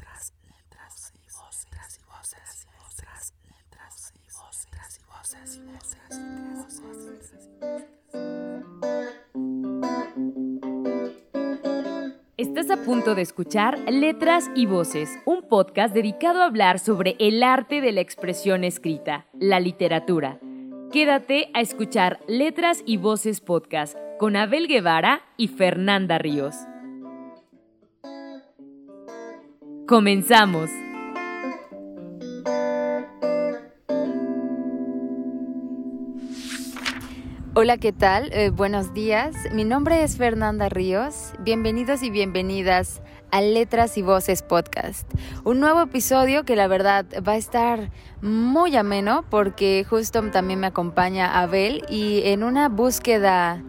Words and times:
letras, 0.00 0.32
y 1.14 1.28
voces, 1.28 1.98
y 2.66 2.80
letras, 3.52 4.12
y. 4.14 4.30
Estás 12.36 12.70
a 12.70 12.78
punto 12.78 13.14
de 13.14 13.22
escuchar 13.22 13.78
Letras 13.90 14.50
y 14.54 14.64
Voces, 14.64 15.18
un 15.26 15.42
podcast 15.42 15.94
dedicado 15.94 16.40
a 16.40 16.46
hablar 16.46 16.78
sobre 16.78 17.16
el 17.18 17.42
arte 17.42 17.82
de 17.82 17.92
la 17.92 18.00
expresión 18.00 18.64
escrita, 18.64 19.26
la 19.38 19.60
literatura. 19.60 20.40
Quédate 20.90 21.50
a 21.52 21.60
escuchar 21.60 22.20
Letras 22.26 22.82
y 22.86 22.96
Voces 22.96 23.40
podcast 23.40 23.96
con 24.18 24.36
Abel 24.36 24.68
Guevara 24.68 25.22
y 25.36 25.48
Fernanda 25.48 26.18
Ríos. 26.18 26.56
Comenzamos. 29.90 30.70
Hola, 37.54 37.76
¿qué 37.78 37.92
tal? 37.92 38.32
Eh, 38.32 38.50
buenos 38.50 38.94
días. 38.94 39.34
Mi 39.52 39.64
nombre 39.64 40.04
es 40.04 40.16
Fernanda 40.16 40.68
Ríos. 40.68 41.32
Bienvenidos 41.40 42.04
y 42.04 42.10
bienvenidas 42.10 43.02
a 43.32 43.40
Letras 43.40 43.98
y 43.98 44.02
Voces 44.02 44.42
Podcast. 44.42 45.10
Un 45.42 45.58
nuevo 45.58 45.82
episodio 45.82 46.44
que 46.44 46.54
la 46.54 46.68
verdad 46.68 47.04
va 47.26 47.32
a 47.32 47.36
estar 47.36 47.90
muy 48.22 48.76
ameno 48.76 49.24
porque 49.28 49.84
justo 49.90 50.22
también 50.30 50.60
me 50.60 50.68
acompaña 50.68 51.40
Abel 51.40 51.82
y 51.90 52.22
en 52.26 52.44
una 52.44 52.68
búsqueda 52.68 53.60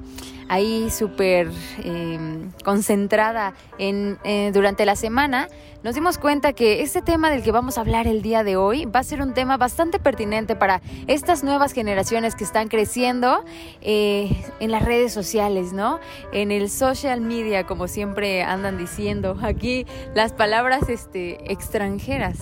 ahí 0.52 0.90
súper 0.92 1.50
em, 1.82 2.52
concentrada 2.66 3.54
en, 3.78 4.20
eh, 4.26 4.52
durante 4.54 4.86
la 4.86 4.98
semana, 4.98 5.48
nos 5.82 5.96
dimos 5.96 6.18
cuenta 6.18 6.52
que 6.52 6.82
este 6.82 7.02
tema 7.02 7.32
del 7.32 7.42
que 7.42 7.54
vamos 7.54 7.78
a 7.78 7.82
hablar 7.82 8.06
el 8.06 8.22
día 8.22 8.44
de 8.44 8.58
hoy 8.58 8.84
va 8.84 9.00
a 9.00 9.04
ser 9.04 9.22
un 9.22 9.34
tema 9.34 9.56
bastante 9.56 9.98
pertinente 9.98 10.58
para 10.58 10.82
estas 11.08 11.46
nuevas 11.46 11.72
generaciones 11.72 12.36
que 12.36 12.44
están 12.44 12.68
creciendo 12.68 13.46
eh, 13.80 14.44
en 14.60 14.72
las 14.72 14.84
redes 14.84 15.14
sociales, 15.14 15.72
¿no? 15.72 16.02
En 16.34 16.52
el 16.52 16.70
social 16.70 17.22
media, 17.22 17.66
como 17.66 17.88
siempre 17.88 18.44
andan 18.44 18.78
diciendo 18.78 19.38
aquí 19.42 19.86
las 20.16 20.34
palabras 20.34 20.90
este, 20.90 21.50
extranjeras. 21.50 22.40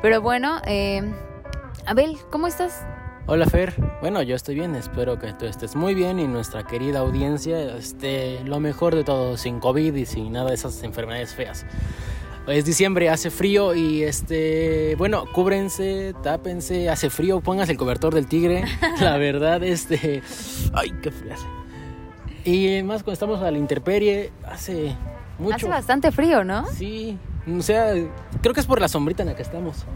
Pero 0.00 0.22
bueno, 0.22 0.62
eh, 0.64 1.02
Abel, 1.84 2.16
¿cómo 2.30 2.46
estás? 2.46 2.82
Hola 3.26 3.46
Fer, 3.46 3.72
bueno 4.00 4.20
yo 4.22 4.34
estoy 4.34 4.56
bien, 4.56 4.74
espero 4.74 5.16
que 5.16 5.32
tú 5.32 5.46
estés 5.46 5.76
muy 5.76 5.94
bien 5.94 6.18
y 6.18 6.26
nuestra 6.26 6.64
querida 6.64 6.98
audiencia 6.98 7.76
esté 7.76 8.40
lo 8.44 8.58
mejor 8.58 8.96
de 8.96 9.04
todo, 9.04 9.36
sin 9.36 9.60
COVID 9.60 9.94
y 9.94 10.06
sin 10.06 10.32
nada 10.32 10.48
de 10.48 10.56
esas 10.56 10.82
enfermedades 10.82 11.32
feas. 11.32 11.64
Es 12.48 12.64
diciembre, 12.64 13.08
hace 13.08 13.30
frío 13.30 13.76
y 13.76 14.02
este, 14.02 14.96
bueno, 14.96 15.26
cúbrense, 15.32 16.14
tápense, 16.24 16.90
hace 16.90 17.10
frío, 17.10 17.40
pónganse 17.40 17.70
el 17.70 17.78
cobertor 17.78 18.12
del 18.12 18.26
tigre. 18.26 18.64
La 19.00 19.16
verdad, 19.16 19.62
este, 19.62 20.20
ay, 20.74 20.90
qué 21.00 21.12
frío 21.12 21.34
hace. 21.34 21.46
Y 22.44 22.82
más 22.82 23.04
cuando 23.04 23.12
estamos 23.12 23.40
a 23.40 23.52
la 23.52 23.58
intemperie, 23.58 24.32
hace 24.44 24.96
mucho. 25.38 25.54
Hace 25.54 25.68
bastante 25.68 26.10
frío, 26.10 26.42
¿no? 26.42 26.66
Sí, 26.66 27.16
o 27.48 27.62
sea, 27.62 27.94
creo 28.40 28.52
que 28.52 28.60
es 28.60 28.66
por 28.66 28.80
la 28.80 28.88
sombrita 28.88 29.22
en 29.22 29.28
la 29.28 29.36
que 29.36 29.42
estamos. 29.42 29.86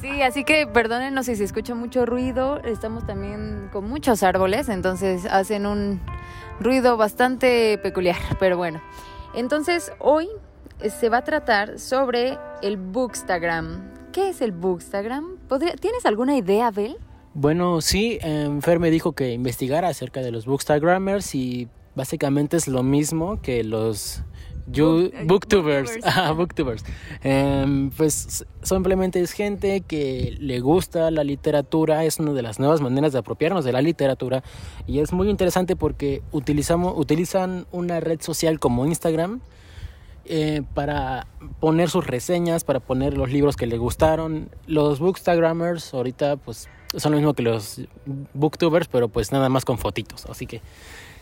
Sí, 0.00 0.22
así 0.22 0.44
que 0.44 0.66
perdónenos 0.66 1.26
si 1.26 1.34
se 1.34 1.42
escucha 1.42 1.74
mucho 1.74 2.06
ruido. 2.06 2.62
Estamos 2.62 3.04
también 3.04 3.68
con 3.72 3.88
muchos 3.88 4.22
árboles, 4.22 4.68
entonces 4.68 5.26
hacen 5.26 5.66
un 5.66 6.00
ruido 6.60 6.96
bastante 6.96 7.78
peculiar. 7.78 8.16
Pero 8.38 8.56
bueno, 8.56 8.80
entonces 9.34 9.90
hoy 9.98 10.28
se 10.88 11.08
va 11.08 11.18
a 11.18 11.24
tratar 11.24 11.80
sobre 11.80 12.38
el 12.62 12.76
Bookstagram. 12.76 13.92
¿Qué 14.12 14.28
es 14.28 14.40
el 14.40 14.52
Bookstagram? 14.52 15.36
¿Tienes 15.80 16.06
alguna 16.06 16.36
idea, 16.36 16.68
Abel? 16.68 16.96
Bueno, 17.34 17.80
sí, 17.80 18.20
Fer 18.60 18.78
me 18.78 18.90
dijo 18.90 19.12
que 19.12 19.32
investigara 19.32 19.88
acerca 19.88 20.20
de 20.20 20.30
los 20.30 20.46
Bookstagrammers 20.46 21.34
y 21.34 21.68
básicamente 21.96 22.56
es 22.56 22.68
lo 22.68 22.84
mismo 22.84 23.42
que 23.42 23.64
los 23.64 24.22
eh, 24.72 25.24
booktubers, 25.24 25.98
booktubers. 26.36 26.84
Em, 27.22 27.90
pues 27.90 28.46
simplemente 28.62 29.20
es 29.20 29.32
gente 29.32 29.80
que 29.80 30.36
le 30.38 30.60
gusta 30.60 31.10
la 31.10 31.24
literatura, 31.24 32.04
es 32.04 32.18
una 32.18 32.32
de 32.32 32.42
las 32.42 32.58
nuevas 32.58 32.80
maneras 32.80 33.12
de 33.12 33.18
apropiarnos 33.18 33.64
de 33.64 33.72
la 33.72 33.82
literatura 33.82 34.42
y 34.86 35.00
es 35.00 35.12
muy 35.12 35.28
interesante 35.28 35.74
porque 35.74 36.22
utilizamos, 36.30 36.94
utilizan 36.96 37.66
una 37.72 38.00
red 38.00 38.20
social 38.20 38.60
como 38.60 38.86
Instagram 38.86 39.40
eh, 40.26 40.62
para 40.74 41.26
poner 41.58 41.88
sus 41.88 42.06
reseñas, 42.06 42.62
para 42.62 42.80
poner 42.80 43.16
los 43.16 43.32
libros 43.32 43.56
que 43.56 43.66
les 43.66 43.78
gustaron. 43.78 44.50
Los 44.66 45.00
bookstagrammers 45.00 45.94
ahorita 45.94 46.36
pues 46.36 46.68
son 46.96 47.12
lo 47.12 47.18
mismo 47.18 47.34
que 47.34 47.42
los 47.42 47.80
booktubers, 48.34 48.88
pero 48.88 49.08
pues 49.08 49.32
nada 49.32 49.48
más 49.48 49.64
con 49.64 49.78
fotitos, 49.78 50.26
así 50.26 50.46
que 50.46 50.60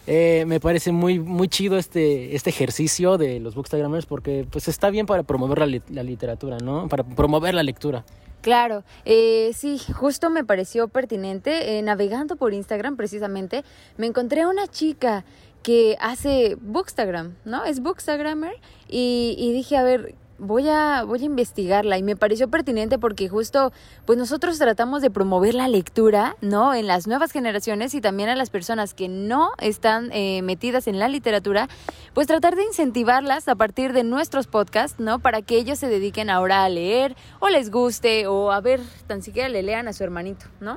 eh, 0.06 0.44
me 0.47 0.61
parece 0.61 0.93
muy, 0.93 1.19
muy 1.19 1.49
chido 1.49 1.78
este, 1.78 2.37
este 2.37 2.50
ejercicio 2.50 3.19
de 3.19 3.41
los 3.41 3.55
bookstagrammers 3.55 4.06
porque 4.06 4.47
pues 4.50 4.69
está 4.69 4.91
bien 4.91 5.06
para 5.06 5.25
promover 5.25 5.59
la, 5.59 6.03
literatura, 6.03 6.59
¿no? 6.59 6.89
Para 6.89 7.03
promover 7.03 7.55
la 7.55 7.62
lectura. 7.62 8.05
Claro, 8.41 8.84
eh, 9.05 9.50
sí, 9.55 9.81
justo 9.93 10.31
me 10.31 10.45
pareció 10.45 10.87
pertinente. 10.87 11.78
Eh, 11.78 11.83
navegando 11.83 12.37
por 12.37 12.55
Instagram 12.55 12.97
precisamente, 12.97 13.65
me 13.97 14.06
encontré 14.06 14.43
a 14.43 14.49
una 14.49 14.69
chica 14.69 15.25
que 15.65 15.97
hace 16.00 16.56
bookstagram, 16.61 17.34
¿no? 17.45 17.65
Es 17.65 17.81
bookstagrammer 17.81 18.55
y, 18.89 19.34
y 19.37 19.53
dije, 19.53 19.77
a 19.77 19.83
ver, 19.83 20.15
voy 20.39 20.69
a, 20.69 21.05
voy 21.05 21.23
a 21.23 21.25
investigarla 21.25 21.99
y 21.99 22.03
me 22.03 22.17
pareció 22.17 22.49
pertinente 22.49 22.99
porque 22.99 23.29
justo 23.29 23.73
pues 24.05 24.19
nosotros 24.19 24.59
tratamos 24.59 25.03
de 25.03 25.11
promover 25.11 25.55
la 25.55 25.69
lectura, 25.69 26.37
¿no? 26.41 26.75
En 26.75 26.87
las 26.87 27.07
nuevas 27.07 27.33
generaciones 27.33 27.95
y 27.95 28.01
también 28.01 28.29
a 28.29 28.37
las 28.37 28.51
personas 28.51 28.95
que 28.95 29.09
no 29.09 29.51
están 29.59 30.11
eh, 30.13 30.43
metidas 30.43 30.87
en 30.87 30.99
la 30.99 31.09
literatura, 31.09 31.69
pues 32.15 32.27
tratar 32.27 32.57
de 32.57 32.65
incentivarlas 32.65 33.49
a 33.49 33.55
partir 33.55 33.93
de 33.93 34.05
nuestros 34.05 34.47
podcasts, 34.47 35.01
¿no? 35.01 35.19
Para 35.19 35.43
que 35.43 35.57
ellos 35.57 35.79
se 35.79 35.89
dediquen 35.89 36.31
ahora 36.31 36.65
a 36.65 36.69
leer 36.69 37.17
o 37.41 37.49
les 37.49 37.71
guste 37.71 38.27
o 38.27 38.53
a 38.53 38.61
ver, 38.61 38.81
tan 39.07 39.23
siquiera 39.23 39.49
le 39.49 39.63
lean 39.63 39.89
a 39.89 39.93
su 39.93 40.05
hermanito, 40.05 40.47
¿no? 40.61 40.77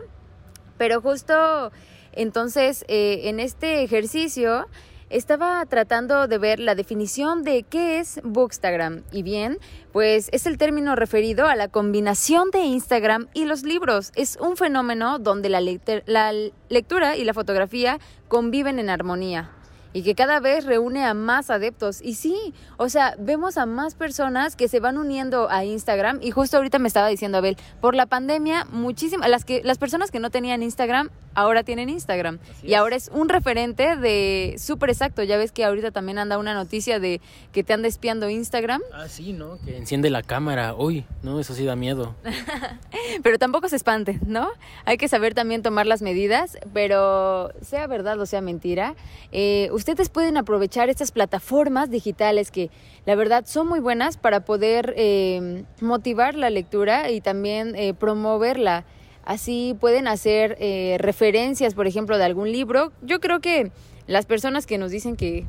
Pero 0.77 1.01
justo 1.01 1.71
entonces 2.13 2.85
eh, 2.87 3.29
en 3.29 3.39
este 3.39 3.83
ejercicio 3.83 4.67
estaba 5.09 5.65
tratando 5.65 6.27
de 6.27 6.37
ver 6.37 6.59
la 6.59 6.75
definición 6.75 7.43
de 7.43 7.63
qué 7.63 7.99
es 7.99 8.19
Bookstagram. 8.23 9.03
Y 9.11 9.23
bien, 9.23 9.57
pues 9.91 10.29
es 10.31 10.45
el 10.45 10.57
término 10.57 10.95
referido 10.95 11.47
a 11.47 11.55
la 11.55 11.67
combinación 11.67 12.51
de 12.51 12.59
Instagram 12.59 13.27
y 13.33 13.45
los 13.45 13.63
libros. 13.63 14.11
Es 14.15 14.37
un 14.39 14.57
fenómeno 14.57 15.19
donde 15.19 15.49
la, 15.49 15.61
la 16.05 16.33
lectura 16.69 17.17
y 17.17 17.23
la 17.23 17.33
fotografía 17.33 17.99
conviven 18.27 18.79
en 18.79 18.89
armonía 18.89 19.51
y 19.93 20.03
que 20.03 20.15
cada 20.15 20.39
vez 20.39 20.65
reúne 20.65 21.05
a 21.05 21.13
más 21.13 21.49
adeptos. 21.49 22.01
Y 22.01 22.15
sí, 22.15 22.53
o 22.77 22.89
sea, 22.89 23.15
vemos 23.19 23.57
a 23.57 23.65
más 23.65 23.95
personas 23.95 24.55
que 24.55 24.67
se 24.67 24.79
van 24.79 24.97
uniendo 24.97 25.49
a 25.49 25.65
Instagram 25.65 26.19
y 26.21 26.31
justo 26.31 26.57
ahorita 26.57 26.79
me 26.79 26.87
estaba 26.87 27.07
diciendo 27.07 27.37
Abel, 27.37 27.57
por 27.81 27.95
la 27.95 28.05
pandemia 28.05 28.65
muchísimas 28.71 29.29
las 29.29 29.45
que 29.45 29.61
las 29.63 29.77
personas 29.77 30.11
que 30.11 30.19
no 30.19 30.29
tenían 30.29 30.63
Instagram 30.63 31.09
ahora 31.33 31.63
tienen 31.63 31.89
Instagram 31.89 32.39
y 32.63 32.73
ahora 32.73 32.95
es 32.95 33.09
un 33.13 33.29
referente 33.29 33.95
de 33.95 34.55
súper 34.57 34.89
exacto, 34.89 35.23
ya 35.23 35.37
ves 35.37 35.51
que 35.51 35.63
ahorita 35.63 35.91
también 35.91 36.17
anda 36.17 36.37
una 36.37 36.53
noticia 36.53 36.99
de 36.99 37.21
que 37.51 37.63
te 37.63 37.73
anda 37.73 37.87
espiando 37.87 38.29
Instagram. 38.29 38.81
Ah, 38.93 39.07
sí, 39.07 39.33
¿no? 39.33 39.59
Que 39.63 39.77
enciende 39.77 40.09
la 40.09 40.23
cámara. 40.23 40.75
Uy, 40.75 41.05
no, 41.23 41.39
eso 41.39 41.53
sí 41.53 41.65
da 41.65 41.75
miedo. 41.75 42.15
pero 43.23 43.37
tampoco 43.37 43.69
se 43.69 43.75
espante, 43.75 44.19
¿no? 44.25 44.49
Hay 44.85 44.97
que 44.97 45.07
saber 45.07 45.33
también 45.33 45.61
tomar 45.61 45.87
las 45.87 46.01
medidas, 46.01 46.57
pero 46.73 47.51
sea 47.61 47.87
verdad 47.87 48.19
o 48.19 48.25
sea 48.25 48.41
mentira, 48.41 48.95
eh, 49.31 49.69
ustedes 49.79 50.09
pueden 50.09 50.37
aprovechar 50.37 50.89
estas 50.89 51.11
plataformas 51.11 51.89
digitales 51.89 52.51
que 52.51 52.69
la 53.05 53.15
verdad 53.15 53.45
son 53.47 53.67
muy 53.67 53.79
buenas 53.79 54.17
para 54.17 54.45
poder 54.45 54.93
eh, 54.97 55.63
motivar 55.81 56.35
la 56.35 56.49
lectura 56.49 57.09
y 57.09 57.21
también 57.21 57.75
eh, 57.75 57.93
promoverla. 57.93 58.85
Así 59.23 59.75
pueden 59.79 60.07
hacer 60.07 60.57
eh, 60.59 60.97
referencias, 60.99 61.73
por 61.73 61.87
ejemplo, 61.87 62.17
de 62.17 62.25
algún 62.25 62.51
libro. 62.51 62.91
Yo 63.01 63.19
creo 63.19 63.39
que 63.39 63.71
las 64.07 64.25
personas 64.25 64.65
que 64.65 64.77
nos 64.77 64.91
dicen 64.91 65.15
que, 65.15 65.45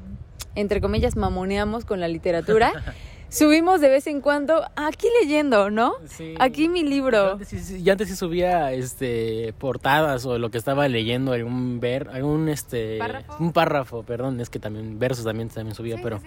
entre 0.55 0.81
comillas, 0.81 1.16
mamoneamos 1.16 1.84
con 1.84 2.00
la 2.00 2.08
literatura, 2.08 2.72
subimos 3.31 3.81
de 3.81 3.88
vez 3.88 4.06
en 4.06 4.21
cuando 4.21 4.62
aquí 4.77 5.06
leyendo, 5.23 5.71
¿no? 5.71 5.94
Sí. 6.06 6.35
Aquí 6.38 6.69
mi 6.69 6.82
libro. 6.82 7.38
Yo 7.38 7.93
antes, 7.93 8.09
sí, 8.09 8.17
subía 8.17 8.73
este 8.73 9.55
portadas 9.59 10.27
o 10.27 10.38
lo 10.38 10.50
que 10.50 10.59
estaba 10.59 10.88
leyendo, 10.88 11.32
algún 11.32 11.81
ver, 11.81 12.09
algún 12.12 12.49
este 12.49 12.99
¿Párrafo? 12.99 13.37
un 13.38 13.53
párrafo, 13.53 14.03
perdón, 14.03 14.41
es 14.41 14.50
que 14.50 14.59
también 14.59 14.99
versos 14.99 15.25
también 15.25 15.49
también 15.49 15.75
subía, 15.75 15.97
pero 16.03 16.19
sí, 16.19 16.27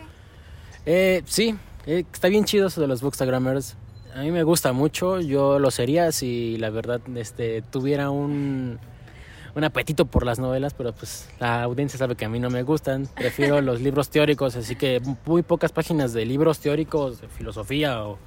eh, 0.85 1.23
sí 1.25 1.55
eh, 1.85 2.05
está 2.11 2.29
bien 2.29 2.45
chido 2.45 2.67
eso 2.67 2.81
de 2.81 2.87
los 2.87 3.01
bookstagrammers. 3.01 3.75
A 4.15 4.21
mí 4.21 4.31
me 4.31 4.43
gusta 4.43 4.73
mucho, 4.73 5.19
yo 5.19 5.59
lo 5.59 5.71
sería 5.71 6.11
si 6.11 6.57
la 6.57 6.69
verdad 6.69 7.01
este 7.15 7.61
tuviera 7.63 8.09
un 8.11 8.79
un 9.55 9.63
apetito 9.63 10.05
por 10.05 10.25
las 10.25 10.39
novelas, 10.39 10.73
pero 10.73 10.93
pues 10.93 11.29
la 11.39 11.63
audiencia 11.63 11.99
sabe 11.99 12.15
que 12.15 12.25
a 12.25 12.29
mí 12.29 12.39
no 12.39 12.49
me 12.49 12.63
gustan. 12.63 13.07
Prefiero 13.15 13.61
los 13.61 13.81
libros 13.81 14.09
teóricos, 14.09 14.55
así 14.55 14.75
que 14.75 15.01
muy 15.25 15.43
pocas 15.43 15.71
páginas 15.71 16.13
de 16.13 16.25
libros 16.25 16.59
teóricos, 16.59 17.21
de 17.21 17.27
filosofía 17.27 18.03
o 18.03 18.17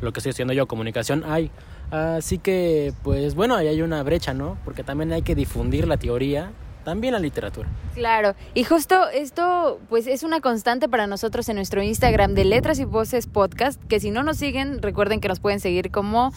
lo 0.00 0.12
que 0.12 0.20
estoy 0.20 0.30
estudiando 0.30 0.52
yo, 0.52 0.66
comunicación, 0.66 1.24
hay. 1.26 1.50
Así 1.90 2.38
que, 2.38 2.92
pues 3.02 3.34
bueno, 3.34 3.56
ahí 3.56 3.68
hay 3.68 3.82
una 3.82 4.02
brecha, 4.02 4.34
¿no? 4.34 4.58
Porque 4.64 4.82
también 4.82 5.12
hay 5.12 5.22
que 5.22 5.34
difundir 5.34 5.86
la 5.86 5.96
teoría 5.96 6.50
también 6.84 7.14
la 7.14 7.18
literatura. 7.18 7.68
Claro, 7.94 8.34
y 8.54 8.64
justo 8.64 9.08
esto 9.08 9.80
pues 9.88 10.06
es 10.06 10.22
una 10.22 10.40
constante 10.40 10.88
para 10.88 11.06
nosotros 11.06 11.48
en 11.48 11.56
nuestro 11.56 11.82
Instagram 11.82 12.34
de 12.34 12.44
Letras 12.44 12.78
y 12.78 12.84
Voces 12.84 13.26
Podcast, 13.26 13.82
que 13.84 14.00
si 14.00 14.10
no 14.10 14.22
nos 14.22 14.36
siguen, 14.36 14.82
recuerden 14.82 15.20
que 15.20 15.28
nos 15.28 15.40
pueden 15.40 15.60
seguir 15.60 15.90
como 15.90 16.32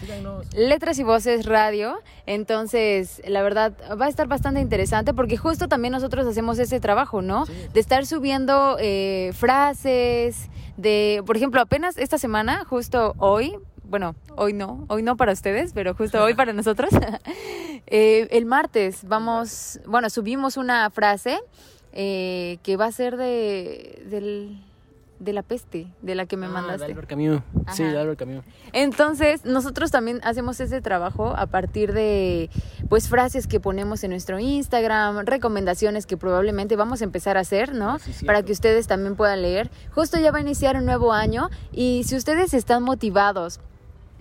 Letras 0.55 0.99
y 0.99 1.03
Voces 1.03 1.45
Radio. 1.45 1.99
Entonces, 2.25 3.21
la 3.27 3.41
verdad, 3.41 3.73
va 3.99 4.05
a 4.05 4.09
estar 4.09 4.27
bastante 4.27 4.61
interesante 4.61 5.13
porque 5.13 5.37
justo 5.37 5.67
también 5.67 5.91
nosotros 5.91 6.25
hacemos 6.25 6.59
ese 6.59 6.79
trabajo, 6.79 7.21
¿no? 7.21 7.45
De 7.73 7.79
estar 7.79 8.05
subiendo 8.05 8.77
eh, 8.79 9.31
frases, 9.33 10.49
de, 10.77 11.23
por 11.25 11.37
ejemplo, 11.37 11.59
apenas 11.59 11.97
esta 11.97 12.17
semana, 12.17 12.63
justo 12.65 13.15
hoy, 13.17 13.57
bueno, 13.83 14.15
hoy 14.35 14.53
no, 14.53 14.85
hoy 14.89 15.01
no 15.01 15.17
para 15.17 15.33
ustedes, 15.33 15.73
pero 15.73 15.93
justo 15.93 16.23
hoy 16.23 16.33
para 16.33 16.53
nosotros. 16.53 16.91
Eh, 17.87 18.27
el 18.31 18.45
martes 18.45 18.99
vamos, 19.07 19.79
bueno, 19.85 20.09
subimos 20.09 20.57
una 20.57 20.89
frase 20.89 21.39
eh, 21.93 22.57
que 22.63 22.75
va 22.77 22.85
a 22.85 22.91
ser 22.91 23.15
de, 23.17 24.03
del, 24.09 24.61
de 25.19 25.33
la 25.33 25.41
peste, 25.41 25.87
de 26.01 26.13
la 26.13 26.25
que 26.25 26.35
me 26.37 26.45
Ah, 26.47 26.49
mandaste. 26.49 26.85
de 26.85 26.91
Albert 26.91 27.07
Camus. 27.09 27.41
Sí, 27.73 27.83
de 27.83 27.97
Albert 27.97 28.19
Camus. 28.19 28.43
Entonces, 28.73 29.45
nosotros 29.45 29.89
también 29.89 30.19
hacemos 30.23 30.59
ese 30.59 30.81
trabajo 30.81 31.33
a 31.35 31.47
partir 31.47 31.93
de 31.93 32.49
pues 32.89 33.07
frases 33.09 33.47
que 33.47 33.59
ponemos 33.59 34.03
en 34.03 34.11
nuestro 34.11 34.37
Instagram, 34.37 35.25
recomendaciones 35.25 36.05
que 36.05 36.17
probablemente 36.17 36.75
vamos 36.75 37.01
a 37.01 37.05
empezar 37.05 37.37
a 37.37 37.39
hacer, 37.39 37.73
¿no? 37.73 37.99
Sí. 37.99 38.25
Para 38.25 38.43
que 38.43 38.51
ustedes 38.51 38.85
también 38.87 39.15
puedan 39.15 39.41
leer. 39.41 39.71
Justo 39.95 40.19
ya 40.19 40.31
va 40.31 40.37
a 40.39 40.41
iniciar 40.41 40.75
un 40.75 40.85
nuevo 40.85 41.13
año 41.13 41.49
y 41.71 42.03
si 42.05 42.15
ustedes 42.15 42.53
están 42.53 42.83
motivados 42.83 43.59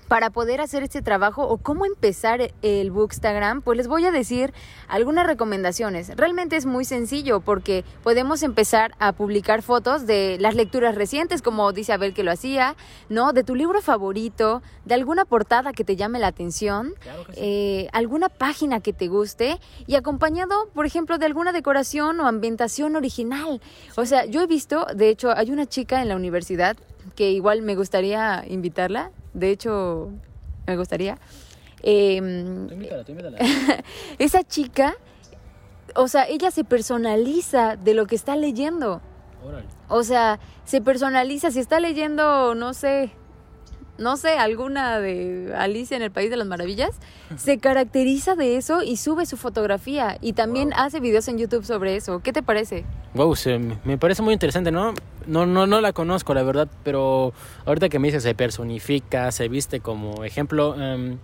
para 0.08 0.30
poder 0.30 0.60
hacer 0.60 0.82
este 0.82 1.02
trabajo 1.02 1.42
o 1.46 1.58
cómo 1.58 1.84
empezar 1.86 2.52
el 2.62 2.90
Bookstagram, 2.90 3.62
pues 3.62 3.76
les 3.76 3.88
voy 3.88 4.04
a 4.04 4.10
decir 4.10 4.52
algunas 4.88 5.26
recomendaciones. 5.26 6.12
Realmente 6.16 6.56
es 6.56 6.66
muy 6.66 6.84
sencillo 6.84 7.40
porque 7.40 7.84
podemos 8.02 8.42
empezar 8.42 8.94
a 8.98 9.12
publicar 9.12 9.62
fotos 9.62 10.06
de 10.06 10.36
las 10.40 10.54
lecturas 10.54 10.94
recientes, 10.94 11.42
como 11.42 11.72
dice 11.72 11.92
Abel 11.92 12.14
que 12.14 12.22
lo 12.22 12.30
hacía, 12.30 12.76
¿no? 13.08 13.32
De 13.32 13.42
tu 13.44 13.54
libro 13.54 13.82
favorito, 13.82 14.62
de 14.84 14.94
alguna 14.94 15.24
portada 15.24 15.72
que 15.72 15.84
te 15.84 15.96
llame 15.96 16.18
la 16.18 16.28
atención, 16.28 16.94
Claro 17.00 17.24
que 17.26 17.32
sí. 17.32 17.40
eh, 17.42 17.88
alguna 17.92 18.28
página 18.28 18.80
que 18.80 18.92
te 18.92 19.08
guste 19.08 19.58
y 19.86 19.96
acompañado, 19.96 20.68
por 20.74 20.86
ejemplo, 20.86 21.18
de 21.18 21.26
alguna 21.26 21.52
decoración 21.52 22.20
o 22.20 22.26
ambientación 22.26 22.96
original. 22.96 23.60
O 23.96 24.06
sea, 24.06 24.24
yo 24.26 24.42
he 24.42 24.46
visto, 24.46 24.86
de 24.94 25.08
hecho, 25.08 25.30
hay 25.36 25.50
una 25.50 25.66
chica 25.66 26.00
en 26.02 26.08
la 26.08 26.16
universidad 26.16 26.76
que 27.14 27.30
igual 27.30 27.62
me 27.62 27.74
gustaría 27.74 28.44
invitarla, 28.46 29.10
de 29.34 29.50
hecho, 29.50 30.10
me 30.66 30.76
gustaría. 30.76 31.18
Em, 31.82 32.66
Tú 32.66 32.74
invítala, 32.74 33.04
tú 33.04 33.12
invítala. 33.12 33.38
esa 34.18 34.42
chica, 34.42 34.96
o 35.94 36.08
sea, 36.08 36.26
ella 36.28 36.50
se 36.50 36.64
personaliza 36.64 37.76
de 37.76 37.94
lo 37.94 38.06
que 38.06 38.16
está 38.16 38.36
leyendo. 38.36 39.00
Órale. 39.44 39.66
O 39.88 40.02
sea, 40.02 40.40
se 40.64 40.80
personaliza, 40.80 41.50
si 41.50 41.60
está 41.60 41.78
leyendo, 41.78 42.54
no 42.54 42.74
sé, 42.74 43.12
no 43.98 44.16
sé, 44.16 44.30
alguna 44.38 44.98
de 45.00 45.52
Alicia 45.56 45.96
en 45.96 46.02
el 46.02 46.10
País 46.10 46.30
de 46.30 46.36
las 46.36 46.46
Maravillas, 46.46 46.90
se 47.36 47.58
caracteriza 47.58 48.34
de 48.34 48.56
eso 48.56 48.82
y 48.82 48.96
sube 48.96 49.26
su 49.26 49.36
fotografía 49.36 50.18
y 50.20 50.32
también 50.34 50.72
hace 50.74 51.00
videos 51.00 51.28
en 51.28 51.38
YouTube 51.38 51.64
sobre 51.64 51.96
eso. 51.96 52.20
¿Qué 52.20 52.32
te 52.32 52.42
parece? 52.42 52.84
Wow, 53.14 53.34
se- 53.36 53.58
me 53.58 53.98
parece 53.98 54.22
muy 54.22 54.32
interesante, 54.34 54.70
¿no? 54.70 54.94
No, 55.26 55.46
no, 55.46 55.66
no 55.66 55.80
la 55.80 55.92
conozco, 55.92 56.34
la 56.34 56.42
verdad, 56.42 56.68
pero 56.84 57.32
ahorita 57.64 57.88
que 57.88 57.98
me 57.98 58.08
dice 58.08 58.20
se 58.20 58.34
personifica, 58.34 59.32
se 59.32 59.48
viste 59.48 59.80
como 59.80 60.24
ejemplo, 60.24 60.74
em, 60.80 61.18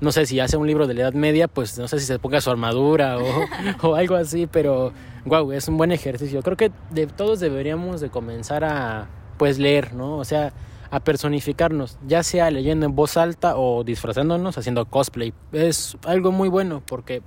no 0.00 0.12
sé 0.12 0.26
si 0.26 0.40
hace 0.40 0.56
un 0.56 0.66
libro 0.66 0.86
de 0.86 0.94
la 0.94 1.02
Edad 1.02 1.14
Media, 1.14 1.48
pues 1.48 1.78
no 1.78 1.88
sé 1.88 1.98
si 2.00 2.06
se 2.06 2.18
ponga 2.18 2.40
su 2.40 2.50
armadura 2.50 3.18
o, 3.18 3.22
o 3.88 3.94
algo 3.94 4.16
así, 4.16 4.46
pero 4.46 4.92
wow, 5.24 5.52
es 5.52 5.68
un 5.68 5.76
buen 5.78 5.90
ejercicio. 5.92 6.42
Creo 6.42 6.56
que 6.56 6.70
de 6.90 7.06
todos 7.06 7.40
deberíamos 7.40 8.00
de 8.00 8.10
comenzar 8.10 8.62
a, 8.64 9.06
pues, 9.38 9.58
leer, 9.58 9.94
¿no? 9.94 10.18
O 10.18 10.24
sea, 10.24 10.52
a 10.96 11.00
personificarnos, 11.00 11.98
ya 12.06 12.22
sea 12.22 12.50
leyendo 12.50 12.86
en 12.86 12.96
voz 12.96 13.18
alta 13.18 13.58
o 13.58 13.84
disfrazándonos, 13.84 14.56
haciendo 14.56 14.86
cosplay. 14.86 15.34
Es 15.52 15.98
algo 16.06 16.32
muy 16.32 16.48
bueno 16.48 16.82
porque 16.86 17.20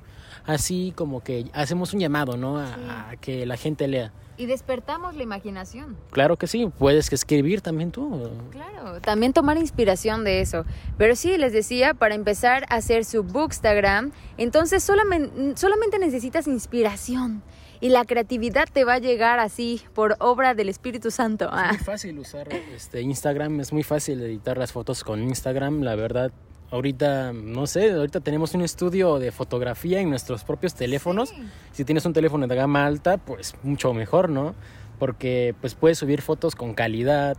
así 0.47 0.91
como 0.95 1.23
que 1.23 1.45
hacemos 1.53 1.93
un 1.93 1.99
llamado, 1.99 2.35
¿no? 2.35 2.57
A, 2.57 3.11
a 3.11 3.15
que 3.17 3.45
la 3.45 3.57
gente 3.57 3.87
lea. 3.87 4.11
Y 4.37 4.47
despertamos 4.47 5.15
la 5.15 5.21
imaginación. 5.21 5.97
Claro 6.09 6.35
que 6.35 6.47
sí, 6.47 6.71
puedes 6.79 7.13
escribir 7.13 7.61
también 7.61 7.91
tú. 7.91 8.31
Claro, 8.49 9.01
también 9.01 9.33
tomar 9.33 9.57
inspiración 9.57 10.23
de 10.23 10.41
eso. 10.41 10.65
Pero 10.97 11.15
sí, 11.15 11.37
les 11.37 11.53
decía, 11.53 11.93
para 11.93 12.15
empezar 12.15 12.65
a 12.69 12.75
hacer 12.77 13.05
su 13.05 13.21
Bookstagram, 13.21 14.13
entonces 14.37 14.81
solamente, 14.81 15.57
solamente 15.57 15.99
necesitas 15.99 16.47
inspiración. 16.47 17.43
Y 17.81 17.89
la 17.89 18.03
creatividad 18.03 18.65
te 18.71 18.83
va 18.83 18.95
a 18.95 18.99
llegar 18.99 19.39
así, 19.39 19.81
por 19.93 20.17
obra 20.19 20.53
del 20.53 20.67
Espíritu 20.67 21.11
Santo. 21.11 21.45
Es 21.45 21.51
Ah. 21.53 21.67
muy 21.69 21.77
fácil 21.77 22.19
usar 22.19 22.49
este 22.75 23.01
Instagram, 23.01 23.59
es 23.61 23.71
muy 23.71 23.83
fácil 23.83 24.21
editar 24.21 24.57
las 24.57 24.71
fotos 24.73 25.03
con 25.03 25.23
Instagram, 25.23 25.81
la 25.81 25.95
verdad. 25.95 26.31
Ahorita, 26.71 27.31
no 27.33 27.65
sé, 27.67 27.91
ahorita 27.93 28.19
tenemos 28.19 28.53
un 28.53 28.61
estudio 28.61 29.17
de 29.17 29.31
fotografía 29.31 30.01
en 30.01 30.09
nuestros 30.09 30.43
propios 30.43 30.75
teléfonos. 30.75 31.33
Si 31.71 31.83
tienes 31.85 32.05
un 32.05 32.13
teléfono 32.13 32.45
de 32.47 32.55
gama 32.55 32.85
alta, 32.85 33.17
pues 33.17 33.55
mucho 33.63 33.93
mejor, 33.93 34.29
¿no? 34.29 34.53
Porque 34.99 35.55
pues 35.61 35.73
puedes 35.73 35.97
subir 35.97 36.21
fotos 36.21 36.55
con 36.55 36.73
calidad, 36.75 37.37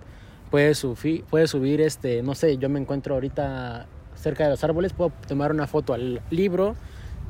puedes, 0.50 0.82
subi- 0.82 1.22
puedes 1.30 1.50
subir, 1.50 1.80
este, 1.82 2.22
no 2.22 2.34
sé, 2.34 2.56
yo 2.56 2.68
me 2.70 2.80
encuentro 2.80 3.14
ahorita 3.14 3.86
cerca 4.16 4.44
de 4.44 4.50
los 4.50 4.64
árboles, 4.64 4.94
puedo 4.94 5.12
tomar 5.28 5.52
una 5.52 5.66
foto 5.66 5.92
al 5.94 6.22
libro 6.30 6.74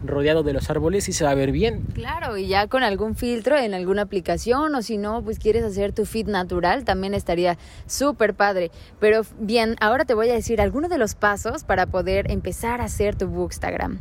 rodeado 0.05 0.43
de 0.43 0.53
los 0.53 0.71
árboles 0.71 1.09
y 1.09 1.13
se 1.13 1.25
va 1.25 1.31
a 1.31 1.35
ver 1.35 1.53
bien. 1.53 1.85
Claro, 1.95 2.37
y 2.37 2.49
ya 2.49 2.67
con 2.67 2.83
algún 2.83 3.17
filtro 3.17 3.57
en 3.57 3.75
alguna 3.75 4.03
aplicación 4.03 4.75
o 4.75 4.83
si 4.83 4.99
no, 4.99 5.23
pues 5.23 5.39
quieres 5.39 5.65
hacer 5.65 5.93
tu 5.93 6.05
feed 6.07 6.27
natural, 6.27 6.85
también 6.85 7.15
estaría 7.15 7.59
súper 7.87 8.35
padre. 8.35 8.71
Pero 8.99 9.23
bien, 9.39 9.77
ahora 9.81 10.05
te 10.05 10.15
voy 10.15 10.31
a 10.31 10.35
decir 10.35 10.61
algunos 10.61 10.91
de 10.91 10.99
los 10.99 11.15
pasos 11.15 11.65
para 11.65 11.87
poder 11.87 12.31
empezar 12.31 12.81
a 12.81 12.85
hacer 12.85 13.17
tu 13.17 13.27
Bookstagram. 13.27 13.99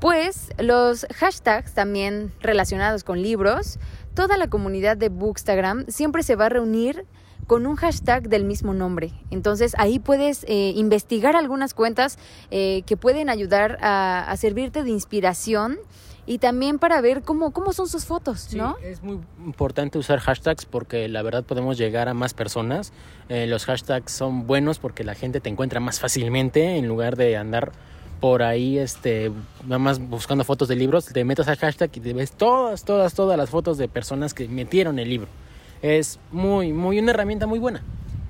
Pues 0.00 0.50
los 0.58 1.06
hashtags 1.14 1.74
también 1.74 2.32
relacionados 2.40 3.04
con 3.04 3.22
libros, 3.22 3.78
toda 4.14 4.36
la 4.36 4.48
comunidad 4.48 4.96
de 4.96 5.08
Bookstagram 5.08 5.86
siempre 5.88 6.22
se 6.22 6.36
va 6.36 6.46
a 6.46 6.48
reunir 6.48 7.06
con 7.46 7.66
un 7.66 7.76
hashtag 7.76 8.28
del 8.28 8.44
mismo 8.44 8.74
nombre. 8.74 9.12
Entonces 9.30 9.74
ahí 9.78 9.98
puedes 9.98 10.44
eh, 10.44 10.72
investigar 10.76 11.36
algunas 11.36 11.74
cuentas 11.74 12.18
eh, 12.50 12.82
que 12.86 12.96
pueden 12.96 13.28
ayudar 13.28 13.78
a, 13.82 14.24
a 14.30 14.36
servirte 14.36 14.82
de 14.82 14.90
inspiración 14.90 15.78
y 16.24 16.38
también 16.38 16.78
para 16.78 17.00
ver 17.00 17.22
cómo, 17.22 17.50
cómo 17.50 17.72
son 17.72 17.88
sus 17.88 18.04
fotos, 18.04 18.42
Sí, 18.50 18.56
¿no? 18.56 18.76
es 18.82 19.02
muy 19.02 19.18
importante 19.44 19.98
usar 19.98 20.20
hashtags 20.20 20.66
porque 20.66 21.08
la 21.08 21.20
verdad 21.22 21.42
podemos 21.42 21.76
llegar 21.76 22.08
a 22.08 22.14
más 22.14 22.32
personas. 22.32 22.92
Eh, 23.28 23.46
los 23.48 23.64
hashtags 23.64 24.12
son 24.12 24.46
buenos 24.46 24.78
porque 24.78 25.02
la 25.02 25.14
gente 25.16 25.40
te 25.40 25.48
encuentra 25.48 25.80
más 25.80 25.98
fácilmente 25.98 26.76
en 26.76 26.86
lugar 26.86 27.16
de 27.16 27.36
andar 27.36 27.72
por 28.20 28.44
ahí 28.44 28.78
este 28.78 29.32
nada 29.64 29.80
más 29.80 29.98
buscando 29.98 30.44
fotos 30.44 30.68
de 30.68 30.76
libros, 30.76 31.06
te 31.06 31.24
metes 31.24 31.48
al 31.48 31.56
hashtag 31.56 31.90
y 31.94 31.98
te 32.00 32.12
ves 32.12 32.30
todas, 32.30 32.84
todas, 32.84 33.14
todas 33.14 33.36
las 33.36 33.50
fotos 33.50 33.78
de 33.78 33.88
personas 33.88 34.32
que 34.32 34.46
metieron 34.46 35.00
el 35.00 35.08
libro. 35.08 35.26
Es 35.82 36.18
muy, 36.30 36.72
muy 36.72 36.98
una 36.98 37.10
herramienta 37.10 37.46
muy 37.46 37.58
buena. 37.58 37.82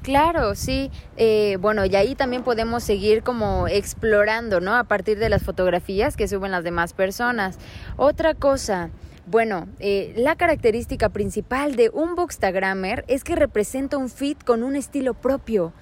Claro, 0.02 0.56
sí. 0.56 0.90
Eh, 1.16 1.58
bueno, 1.60 1.84
y 1.84 1.94
ahí 1.94 2.16
también 2.16 2.42
podemos 2.42 2.82
seguir 2.82 3.22
como 3.22 3.68
explorando, 3.68 4.60
¿no? 4.60 4.74
A 4.74 4.84
partir 4.84 5.18
de 5.18 5.28
las 5.28 5.44
fotografías 5.44 6.16
que 6.16 6.26
suben 6.26 6.50
las 6.50 6.64
demás 6.64 6.92
personas. 6.92 7.58
Otra 7.96 8.34
cosa, 8.34 8.90
bueno, 9.26 9.68
eh, 9.78 10.12
la 10.16 10.34
característica 10.34 11.08
principal 11.10 11.76
de 11.76 11.90
un 11.90 12.16
bookstagrammer 12.16 13.04
es 13.06 13.22
que 13.22 13.36
representa 13.36 13.96
un 13.96 14.08
feed 14.08 14.38
con 14.38 14.64
un 14.64 14.74
estilo 14.74 15.14
propio. 15.14 15.72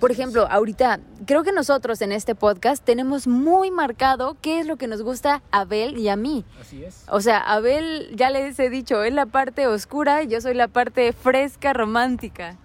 Por 0.00 0.10
ejemplo, 0.10 0.46
ahorita, 0.50 0.98
creo 1.26 1.44
que 1.44 1.52
nosotros 1.52 2.00
en 2.02 2.10
este 2.12 2.34
podcast 2.34 2.82
tenemos 2.84 3.26
muy 3.28 3.70
marcado 3.70 4.36
qué 4.40 4.58
es 4.60 4.66
lo 4.66 4.76
que 4.76 4.88
nos 4.88 5.02
gusta 5.02 5.42
a 5.52 5.60
Abel 5.60 5.96
y 5.98 6.08
a 6.08 6.16
mí. 6.16 6.44
Así 6.60 6.82
es. 6.84 7.04
O 7.08 7.20
sea, 7.20 7.38
Abel, 7.38 8.10
ya 8.16 8.30
les 8.30 8.58
he 8.58 8.68
dicho, 8.68 9.04
es 9.04 9.14
la 9.14 9.26
parte 9.26 9.66
oscura 9.68 10.22
y 10.22 10.28
yo 10.28 10.40
soy 10.40 10.54
la 10.54 10.66
parte 10.68 11.12
fresca, 11.12 11.72
romántica. 11.72 12.56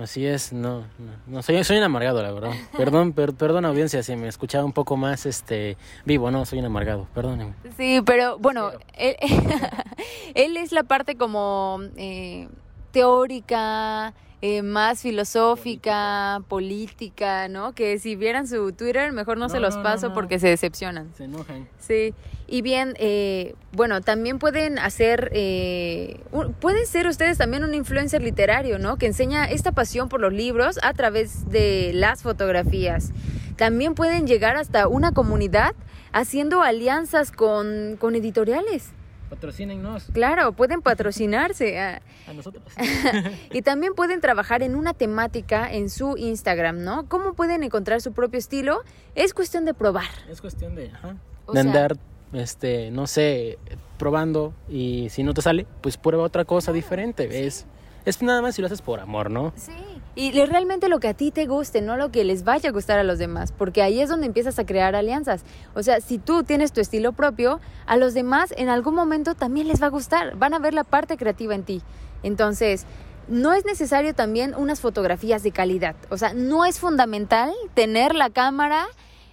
Así 0.00 0.24
es, 0.24 0.52
no, 0.52 0.82
no, 0.98 1.12
no, 1.26 1.42
soy, 1.42 1.64
soy 1.64 1.78
un 1.78 1.82
amargado, 1.82 2.22
la 2.22 2.30
verdad. 2.30 2.52
Perdón, 2.76 3.12
per- 3.12 3.34
perdón 3.34 3.64
audiencia 3.64 4.00
si 4.04 4.14
me 4.14 4.28
escuchaba 4.28 4.64
un 4.64 4.72
poco 4.72 4.96
más 4.96 5.26
este 5.26 5.76
vivo, 6.04 6.30
no, 6.30 6.46
soy 6.46 6.60
un 6.60 6.66
amargado, 6.66 7.08
perdónenme. 7.16 7.54
Sí, 7.76 8.00
pero 8.06 8.38
bueno, 8.38 8.70
él, 8.94 9.16
él 10.34 10.56
es 10.56 10.70
la 10.70 10.84
parte 10.84 11.16
como 11.16 11.80
eh, 11.96 12.48
teórica, 12.92 14.14
eh, 14.40 14.62
más 14.62 15.02
filosófica, 15.02 16.40
política, 16.48 17.48
¿no? 17.48 17.74
Que 17.74 17.98
si 17.98 18.14
vieran 18.16 18.46
su 18.46 18.72
Twitter, 18.72 19.12
mejor 19.12 19.36
no, 19.38 19.46
No, 19.46 19.48
se 19.48 19.58
los 19.60 19.76
no, 19.76 19.82
paso 19.82 20.08
no. 20.08 20.14
porque 20.14 20.38
se 20.38 20.48
decepcionan. 20.48 21.12
Se 21.16 21.24
enojan. 21.24 21.68
Sí, 21.78 22.14
y 22.46 22.62
bien, 22.62 22.94
eh, 22.98 23.54
bueno, 23.72 24.00
también 24.00 24.38
pueden 24.38 24.78
hacer, 24.78 25.30
eh, 25.34 26.20
un- 26.32 26.52
pueden 26.54 26.86
ser 26.86 27.06
ustedes 27.08 27.36
también 27.38 27.64
un 27.64 27.74
influencer 27.74 28.22
literario, 28.22 28.78
¿no? 28.78 28.96
Que 28.96 29.06
enseña 29.06 29.44
esta 29.46 29.72
pasión 29.72 30.08
por 30.08 30.20
los 30.20 30.32
libros 30.32 30.78
a 30.82 30.92
través 30.94 31.48
de 31.50 31.90
las 31.94 32.22
fotografías. 32.22 33.10
También 33.56 33.94
pueden 33.94 34.26
llegar 34.26 34.56
hasta 34.56 34.86
una 34.86 35.12
comunidad 35.12 35.74
haciendo 36.12 36.62
alianzas 36.62 37.32
con, 37.32 37.96
con 37.98 38.14
editoriales. 38.14 38.92
Patrocínennos 39.30 40.04
Claro, 40.12 40.52
pueden 40.52 40.80
patrocinarse. 40.82 41.78
ah, 41.80 42.00
a 42.26 42.32
nosotros. 42.32 42.64
y 43.52 43.62
también 43.62 43.94
pueden 43.94 44.20
trabajar 44.20 44.62
en 44.62 44.74
una 44.74 44.94
temática 44.94 45.72
en 45.72 45.90
su 45.90 46.16
Instagram, 46.16 46.82
¿no? 46.84 47.08
¿Cómo 47.08 47.34
pueden 47.34 47.62
encontrar 47.62 48.00
su 48.00 48.12
propio 48.12 48.38
estilo? 48.38 48.82
Es 49.14 49.34
cuestión 49.34 49.64
de 49.64 49.74
probar. 49.74 50.06
Es 50.30 50.40
cuestión 50.40 50.74
de, 50.74 50.90
ajá, 50.90 51.16
O 51.46 51.52
de 51.52 51.62
sea- 51.62 51.70
andar, 51.70 51.96
este, 52.32 52.90
no 52.90 53.06
sé, 53.06 53.58
probando 53.98 54.54
y 54.68 55.08
si 55.10 55.22
no 55.22 55.34
te 55.34 55.42
sale, 55.42 55.66
pues 55.80 55.96
prueba 55.96 56.24
otra 56.24 56.44
cosa 56.44 56.72
diferente. 56.72 57.46
Es, 57.46 57.66
es 58.08 58.22
nada 58.22 58.42
más 58.42 58.54
si 58.54 58.62
lo 58.62 58.66
haces 58.66 58.82
por 58.82 59.00
amor, 59.00 59.30
¿no? 59.30 59.52
Sí. 59.56 59.72
Y 60.14 60.32
realmente 60.32 60.88
lo 60.88 60.98
que 60.98 61.08
a 61.08 61.14
ti 61.14 61.30
te 61.30 61.46
guste, 61.46 61.80
no 61.80 61.96
lo 61.96 62.10
que 62.10 62.24
les 62.24 62.42
vaya 62.42 62.70
a 62.70 62.72
gustar 62.72 62.98
a 62.98 63.04
los 63.04 63.18
demás, 63.18 63.52
porque 63.52 63.82
ahí 63.82 64.00
es 64.00 64.08
donde 64.08 64.26
empiezas 64.26 64.58
a 64.58 64.66
crear 64.66 64.96
alianzas. 64.96 65.44
O 65.74 65.82
sea, 65.82 66.00
si 66.00 66.18
tú 66.18 66.42
tienes 66.42 66.72
tu 66.72 66.80
estilo 66.80 67.12
propio, 67.12 67.60
a 67.86 67.96
los 67.96 68.14
demás 68.14 68.52
en 68.56 68.68
algún 68.68 68.94
momento 68.94 69.34
también 69.34 69.68
les 69.68 69.80
va 69.80 69.86
a 69.86 69.90
gustar, 69.90 70.36
van 70.36 70.54
a 70.54 70.58
ver 70.58 70.74
la 70.74 70.82
parte 70.82 71.16
creativa 71.16 71.54
en 71.54 71.62
ti. 71.62 71.82
Entonces, 72.24 72.84
no 73.28 73.52
es 73.52 73.64
necesario 73.64 74.14
también 74.14 74.54
unas 74.56 74.80
fotografías 74.80 75.42
de 75.42 75.52
calidad. 75.52 75.94
O 76.10 76.16
sea, 76.16 76.32
no 76.34 76.64
es 76.64 76.80
fundamental 76.80 77.52
tener 77.74 78.14
la 78.14 78.30
cámara 78.30 78.86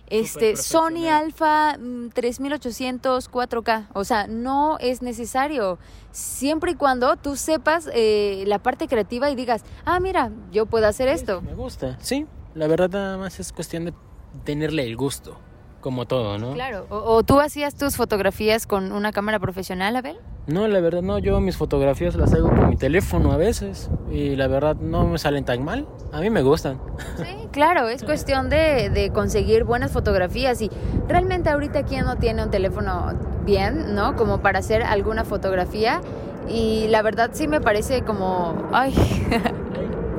este 0.07 0.55
Sony. 0.55 1.07
Alpha 1.09 1.77
mm, 1.77 2.09
3800 2.09 3.31
4K. 3.31 3.87
O 3.93 4.03
sea, 4.03 4.27
no 4.27 4.77
es 4.79 5.01
necesario. 5.01 5.77
Siempre 6.11 6.71
y 6.71 6.75
cuando 6.75 7.15
tú 7.17 7.35
sepas 7.35 7.89
eh, 7.93 8.43
la 8.47 8.59
parte 8.59 8.87
creativa 8.87 9.29
y 9.29 9.35
digas, 9.35 9.63
ah, 9.85 9.99
mira, 9.99 10.31
yo 10.51 10.65
puedo 10.65 10.87
hacer 10.87 11.07
esto. 11.07 11.41
Me 11.41 11.53
gusta, 11.53 11.97
sí. 11.99 12.25
La 12.53 12.67
verdad 12.67 12.89
nada 12.89 13.17
más 13.17 13.39
es 13.39 13.51
cuestión 13.51 13.85
de 13.85 13.93
tenerle 14.43 14.83
el 14.83 14.95
gusto, 14.95 15.37
como 15.81 16.05
todo, 16.05 16.37
¿no? 16.37 16.53
Claro. 16.53 16.87
O, 16.89 16.97
o 16.97 17.23
tú 17.23 17.39
hacías 17.39 17.75
tus 17.75 17.97
fotografías 17.97 18.65
con 18.65 18.91
una 18.91 19.11
cámara 19.11 19.39
profesional, 19.39 19.95
Abel. 19.95 20.17
No, 20.47 20.67
la 20.67 20.79
verdad 20.79 21.01
no, 21.01 21.17
yo 21.17 21.39
mis 21.39 21.57
fotografías 21.57 22.15
las 22.15 22.33
hago 22.33 22.49
con 22.49 22.69
mi 22.69 22.75
teléfono 22.75 23.31
a 23.31 23.37
veces 23.37 23.89
y 24.11 24.35
la 24.35 24.47
verdad 24.47 24.75
no 24.75 25.05
me 25.07 25.17
salen 25.17 25.43
tan 25.43 25.63
mal. 25.63 25.87
A 26.11 26.21
mí 26.21 26.29
me 26.29 26.43
gustan. 26.43 26.79
Sí, 27.17 27.47
claro, 27.51 27.89
es 27.89 28.03
cuestión 28.03 28.49
de, 28.49 28.91
de 28.91 29.11
conseguir 29.11 29.63
buenas 29.63 29.91
fotografías 29.91 30.61
y 30.61 30.69
realmente 31.07 31.49
ahorita 31.49 31.83
quién 31.83 32.05
no 32.05 32.17
tiene 32.17 32.43
un 32.43 32.51
teléfono 32.51 33.13
bien, 33.43 33.95
¿no? 33.95 34.15
Como 34.15 34.41
para 34.41 34.59
hacer 34.59 34.83
alguna 34.83 35.23
fotografía 35.23 36.01
y 36.47 36.87
la 36.89 37.01
verdad 37.01 37.31
sí 37.33 37.47
me 37.47 37.59
parece 37.59 38.03
como, 38.03 38.69
ay, 38.71 38.93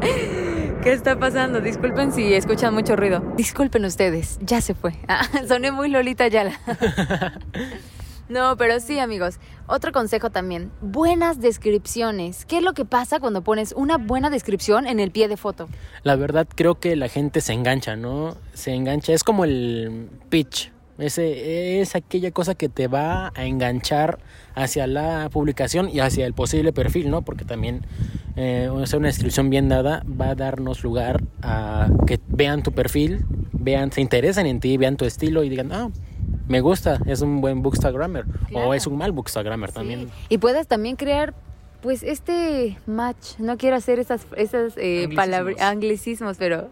¿qué 0.82 0.92
está 0.92 1.18
pasando? 1.18 1.60
Disculpen 1.60 2.10
si 2.12 2.34
escuchan 2.34 2.74
mucho 2.74 2.96
ruido. 2.96 3.22
Disculpen 3.36 3.84
ustedes, 3.84 4.38
ya 4.40 4.60
se 4.60 4.74
fue. 4.74 4.94
Ah, 5.06 5.22
soné 5.48 5.70
muy 5.70 5.88
Lolita 5.88 6.26
Yala. 6.26 6.58
No, 8.28 8.56
pero 8.56 8.80
sí, 8.80 8.98
amigos. 8.98 9.38
Otro 9.68 9.92
consejo 9.92 10.30
también. 10.30 10.70
Buenas 10.80 11.40
descripciones. 11.40 12.44
¿Qué 12.44 12.58
es 12.58 12.62
lo 12.62 12.72
que 12.72 12.84
pasa 12.84 13.20
cuando 13.20 13.42
pones 13.42 13.72
una 13.72 13.98
buena 13.98 14.30
descripción 14.30 14.86
en 14.86 14.98
el 14.98 15.12
pie 15.12 15.28
de 15.28 15.36
foto? 15.36 15.68
La 16.02 16.16
verdad 16.16 16.46
creo 16.52 16.80
que 16.80 16.96
la 16.96 17.08
gente 17.08 17.40
se 17.40 17.52
engancha, 17.52 17.94
¿no? 17.94 18.36
Se 18.52 18.74
engancha, 18.74 19.12
es 19.12 19.22
como 19.22 19.44
el 19.44 20.08
pitch. 20.28 20.72
Ese, 20.98 21.80
es 21.80 21.94
aquella 21.94 22.30
cosa 22.30 22.54
que 22.54 22.70
te 22.70 22.88
va 22.88 23.30
a 23.34 23.44
enganchar 23.44 24.18
hacia 24.54 24.86
la 24.86 25.28
publicación 25.30 25.90
y 25.90 26.00
hacia 26.00 26.26
el 26.26 26.32
posible 26.32 26.72
perfil, 26.72 27.10
¿no? 27.10 27.22
Porque 27.22 27.44
también 27.44 27.86
eh, 28.34 28.70
una 28.72 29.08
descripción 29.08 29.50
bien 29.50 29.68
dada 29.68 30.04
va 30.08 30.30
a 30.30 30.34
darnos 30.34 30.82
lugar 30.82 31.22
a 31.42 31.90
que 32.06 32.18
vean 32.28 32.62
tu 32.62 32.72
perfil, 32.72 33.26
vean, 33.52 33.92
se 33.92 34.00
interesen 34.00 34.46
en 34.46 34.58
ti, 34.58 34.78
vean 34.78 34.96
tu 34.96 35.04
estilo 35.04 35.44
y 35.44 35.50
digan, 35.50 35.70
ah, 35.70 35.90
me 36.48 36.60
gusta, 36.60 36.98
es 37.06 37.20
un 37.22 37.40
buen 37.40 37.62
bookstagrammer 37.62 38.24
Claro. 38.48 38.68
o 38.68 38.74
es 38.74 38.86
un 38.86 38.96
mal 38.96 39.12
bookstagrammer 39.12 39.72
también. 39.72 40.10
Y 40.28 40.38
puedas 40.38 40.66
también 40.66 40.96
crear, 40.96 41.34
pues, 41.82 42.02
este 42.02 42.78
match. 42.86 43.38
No 43.38 43.56
quiero 43.56 43.76
hacer 43.76 43.98
esas, 43.98 44.26
esas 44.36 44.74
eh, 44.76 45.08
palabras, 45.14 45.60
anglicismos, 45.60 46.36
pero 46.36 46.68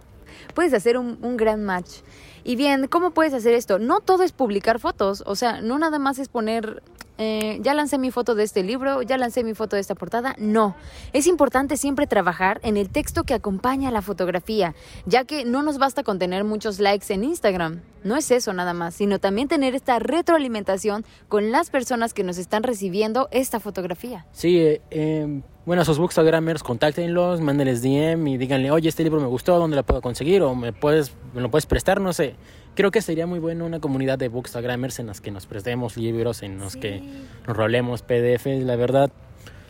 puedes 0.55 0.73
hacer 0.75 0.97
un, 0.99 1.19
un 1.23 1.37
gran 1.37 1.65
match. 1.65 1.99
Y 2.45 2.57
bien, 2.57 2.89
¿cómo 2.89 3.11
puedes 3.13 3.33
hacer 3.33 3.55
esto? 3.55 3.79
No 3.79 4.01
todo 4.01 4.23
es 4.23 4.33
publicar 4.33 4.79
fotos, 4.79 5.23
o 5.27 5.35
sea, 5.35 5.61
no 5.63 5.79
nada 5.79 5.99
más 5.99 6.19
es 6.19 6.29
poner, 6.29 6.83
eh, 7.19 7.59
ya 7.63 7.75
lancé 7.75 7.99
mi 7.99 8.11
foto 8.11 8.35
de 8.35 8.43
este 8.43 8.63
libro, 8.63 9.03
ya 9.03 9.17
lancé 9.17 9.45
mi 9.45 9.55
foto 9.55 9.77
de 9.77 9.81
esta 9.81 9.95
portada, 9.95 10.35
no. 10.39 10.75
Es 11.13 11.27
importante 11.27 11.77
siempre 11.77 12.07
trabajar 12.07 12.61
en 12.63 12.77
el 12.77 12.91
texto 12.91 13.25
que 13.25 13.35
acompaña 13.35 13.89
a 13.89 13.93
la 13.93 14.03
fotografía, 14.03 14.75
ya 15.07 15.25
que 15.25 15.45
no 15.45 15.63
nos 15.63 15.79
basta 15.79 16.03
con 16.03 16.19
tener 16.19 16.45
muchos 16.45 16.81
likes 16.81 17.13
en 17.13 17.25
Instagram, 17.25 17.83
no 18.03 18.17
es 18.17 18.31
eso 18.31 18.53
nada 18.53 18.75
más, 18.75 18.95
sino 18.95 19.19
también 19.19 19.49
tener 19.49 19.75
esta 19.75 19.99
retroalimentación 19.99 21.05
con 21.29 21.53
las 21.53 21.71
personas 21.71 22.15
que 22.15 22.25
nos 22.25 22.39
están 22.39 22.63
recibiendo 22.63 23.29
esta 23.31 23.61
fotografía. 23.61 24.27
Sí, 24.33 24.59
eh, 24.59 24.83
eh, 24.91 25.43
bueno, 25.67 25.81
a 25.81 25.85
sus 25.87 25.99
bookstagrammers, 25.99 26.63
contáctenlos, 26.63 27.41
mándenles 27.41 27.81
DM 27.81 28.27
y 28.29 28.37
díganle, 28.37 28.71
oye, 28.71 28.91
este 28.91 29.03
libro 29.03 29.21
me 29.21 29.27
gustó, 29.27 29.59
¿dónde 29.59 29.77
lo 29.77 29.83
puedo 29.83 30.03
conseguir? 30.03 30.43
O 30.43 30.55
me, 30.55 30.75
puedes, 30.75 31.15
me 31.33 31.41
lo 31.41 31.51
puedes 31.51 31.65
prestar, 31.65 32.01
no 32.01 32.13
sé. 32.13 32.35
Creo 32.75 32.91
que 32.91 33.03
sería 33.03 33.27
muy 33.27 33.39
bueno 33.39 33.67
una 33.67 33.79
comunidad 33.79 34.19
de 34.19 34.29
bookstagrammers 34.29 34.99
en 34.99 35.07
las 35.07 35.21
que 35.21 35.31
nos 35.31 35.47
prestemos 35.47 35.97
libros, 35.97 36.43
en 36.43 36.59
los 36.59 36.77
que 36.77 37.03
nos 37.47 37.57
rolemos 37.57 38.03
PDFs, 38.03 38.65
la 38.65 38.75
verdad. 38.75 39.11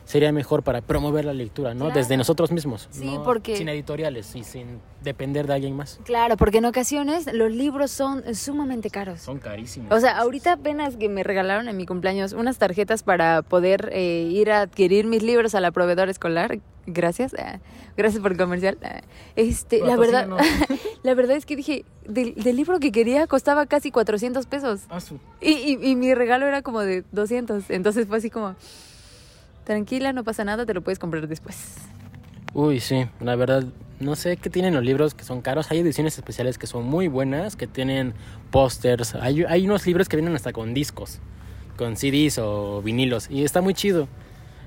Sería 0.04 0.32
mejor 0.32 0.62
para 0.62 0.82
promover 0.82 1.24
la 1.24 1.32
lectura, 1.32 1.72
¿no? 1.74 1.86
Claro. 1.86 1.98
Desde 1.98 2.16
nosotros 2.18 2.52
mismos. 2.52 2.88
Sí, 2.90 3.06
¿no? 3.06 3.22
porque- 3.22 3.56
Sin 3.56 3.68
editoriales 3.70 4.34
y 4.36 4.44
sin 4.44 4.80
depender 5.02 5.46
de 5.46 5.54
alguien 5.54 5.74
más. 5.74 5.98
Claro, 6.04 6.36
porque 6.36 6.58
en 6.58 6.66
ocasiones 6.66 7.32
los 7.32 7.50
libros 7.50 7.90
son 7.90 8.22
sumamente 8.34 8.90
caros. 8.90 9.20
Son 9.22 9.38
carísimos. 9.38 9.90
O 9.92 9.98
sea, 10.00 10.18
ahorita 10.18 10.52
apenas 10.52 10.96
que 10.96 11.08
me 11.08 11.22
regalaron 11.22 11.68
en 11.68 11.76
mi 11.76 11.86
cumpleaños 11.86 12.34
unas 12.34 12.58
tarjetas 12.58 13.02
para 13.02 13.42
poder 13.42 13.88
eh, 13.92 14.28
ir 14.30 14.50
a 14.50 14.60
adquirir 14.62 15.06
mis 15.06 15.22
libros 15.22 15.54
a 15.54 15.60
la 15.60 15.70
proveedora 15.70 16.10
escolar. 16.10 16.58
Gracias. 16.86 17.34
ah, 17.38 17.60
gracias 17.96 18.20
por 18.22 18.32
el 18.32 18.38
comercial. 18.38 18.76
ah, 18.82 19.00
Este, 19.36 19.80
la 19.80 19.96
verdad, 19.96 20.28
la 21.02 21.14
verdad 21.14 21.34
es 21.36 21.46
que 21.46 21.56
dije, 21.56 21.86
del, 22.06 22.34
del 22.34 22.56
libro 22.56 22.78
que 22.78 22.92
quería 22.92 23.26
costaba 23.26 23.64
casi 23.64 23.90
400 23.90 24.44
pesos. 24.44 24.82
Ah, 24.90 25.00
su- 25.00 25.18
Y, 25.40 25.52
y, 25.52 25.78
y 25.82 25.96
mi 25.96 26.12
regalo 26.14 26.46
era 26.46 26.60
como 26.60 26.80
de 26.80 27.04
200. 27.12 27.70
Entonces 27.70 28.06
fue 28.06 28.18
así 28.18 28.28
como, 28.28 28.54
tranquila, 29.64 30.12
no 30.12 30.24
pasa 30.24 30.44
nada, 30.44 30.66
te 30.66 30.74
lo 30.74 30.82
puedes 30.82 30.98
comprar 30.98 31.26
después. 31.26 31.76
Uy, 32.52 32.80
sí, 32.80 33.06
la 33.20 33.34
verdad, 33.34 33.64
no 34.00 34.14
sé 34.16 34.36
qué 34.36 34.50
tienen 34.50 34.74
los 34.74 34.84
libros 34.84 35.14
que 35.14 35.24
son 35.24 35.40
caros. 35.40 35.70
Hay 35.70 35.78
ediciones 35.80 36.16
especiales 36.16 36.58
que 36.58 36.66
son 36.66 36.84
muy 36.84 37.08
buenas, 37.08 37.56
que 37.56 37.66
tienen 37.66 38.14
pósters. 38.50 39.14
Hay, 39.16 39.44
hay 39.44 39.66
unos 39.66 39.86
libros 39.86 40.08
que 40.08 40.16
vienen 40.16 40.34
hasta 40.36 40.52
con 40.52 40.74
discos, 40.74 41.18
con 41.76 41.96
CDs 41.96 42.38
o 42.38 42.82
vinilos, 42.82 43.28
y 43.30 43.44
está 43.44 43.60
muy 43.60 43.74
chido. 43.74 44.08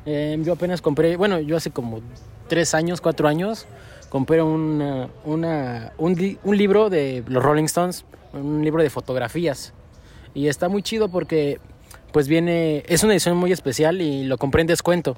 Eh, 0.06 0.38
yo 0.42 0.54
apenas 0.54 0.82
compré, 0.82 1.18
bueno, 1.18 1.40
yo 1.40 1.58
hace 1.58 1.72
como 1.72 2.02
tres 2.48 2.74
años, 2.74 3.02
cuatro 3.02 3.28
años, 3.28 3.68
compré 4.10 4.42
una, 4.42 5.10
una, 5.26 5.94
un, 5.98 6.38
un 6.44 6.58
libro 6.58 6.90
de 6.90 7.24
los 7.28 7.44
Rolling 7.44 7.66
Stones, 7.66 8.06
un 8.34 8.64
libro 8.64 8.82
de 8.82 8.90
fotografías. 8.90 9.74
Y 10.34 10.48
está 10.48 10.70
muy 10.70 10.82
chido 10.82 11.10
porque, 11.10 11.60
pues 12.12 12.28
viene, 12.28 12.84
es 12.88 13.04
una 13.04 13.14
edición 13.14 13.38
muy 13.38 13.52
especial 13.52 14.02
y 14.02 14.24
lo 14.24 14.38
compré 14.38 14.62
en 14.62 14.68
descuento 14.68 15.18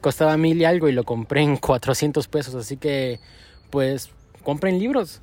costaba 0.00 0.36
mil 0.36 0.60
y 0.60 0.64
algo 0.64 0.88
y 0.88 0.92
lo 0.92 1.04
compré 1.04 1.42
en 1.42 1.56
400 1.58 2.28
pesos. 2.28 2.54
Así 2.54 2.76
que, 2.76 3.20
pues, 3.70 4.10
compren 4.42 4.78
libros. 4.78 5.20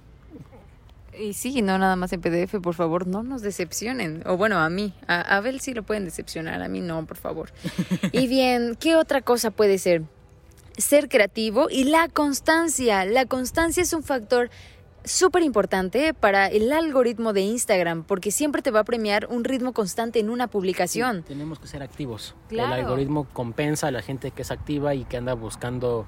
Y 1.17 1.33
sí, 1.33 1.61
no 1.61 1.77
nada 1.77 1.95
más 1.95 2.11
en 2.11 2.19
PDF, 2.19 2.59
por 2.61 2.75
favor, 2.75 3.07
no 3.07 3.23
nos 3.23 3.41
decepcionen. 3.41 4.21
O 4.25 4.35
bueno, 4.35 4.59
a 4.59 4.69
mí, 4.69 4.93
a 5.07 5.15
a 5.15 5.37
Abel 5.37 5.61
sí 5.61 5.73
lo 5.73 5.83
pueden 5.83 6.03
decepcionar, 6.03 6.61
a 6.61 6.67
mí 6.67 6.81
no, 6.81 7.05
por 7.05 7.17
favor. 7.17 7.51
Y 8.11 8.27
bien, 8.27 8.75
¿qué 8.77 8.97
otra 8.97 9.21
cosa 9.21 9.51
puede 9.51 9.77
ser? 9.77 10.03
Ser 10.77 11.07
creativo 11.07 11.69
y 11.69 11.85
la 11.85 12.09
constancia. 12.09 13.05
La 13.05 13.25
constancia 13.25 13.81
es 13.81 13.93
un 13.93 14.03
factor 14.03 14.49
súper 15.05 15.43
importante 15.43 16.13
para 16.13 16.47
el 16.47 16.71
algoritmo 16.71 17.33
de 17.33 17.41
Instagram, 17.41 18.03
porque 18.03 18.31
siempre 18.31 18.61
te 18.61 18.71
va 18.71 18.81
a 18.81 18.83
premiar 18.83 19.27
un 19.29 19.43
ritmo 19.43 19.73
constante 19.73 20.19
en 20.19 20.29
una 20.29 20.47
publicación. 20.47 21.23
Tenemos 21.23 21.59
que 21.59 21.67
ser 21.67 21.83
activos. 21.83 22.35
Claro. 22.49 22.73
El 22.73 22.81
algoritmo 22.81 23.27
compensa 23.31 23.87
a 23.87 23.91
la 23.91 24.01
gente 24.01 24.31
que 24.31 24.41
es 24.41 24.51
activa 24.51 24.95
y 24.95 25.05
que 25.05 25.17
anda 25.17 25.33
buscando 25.33 26.05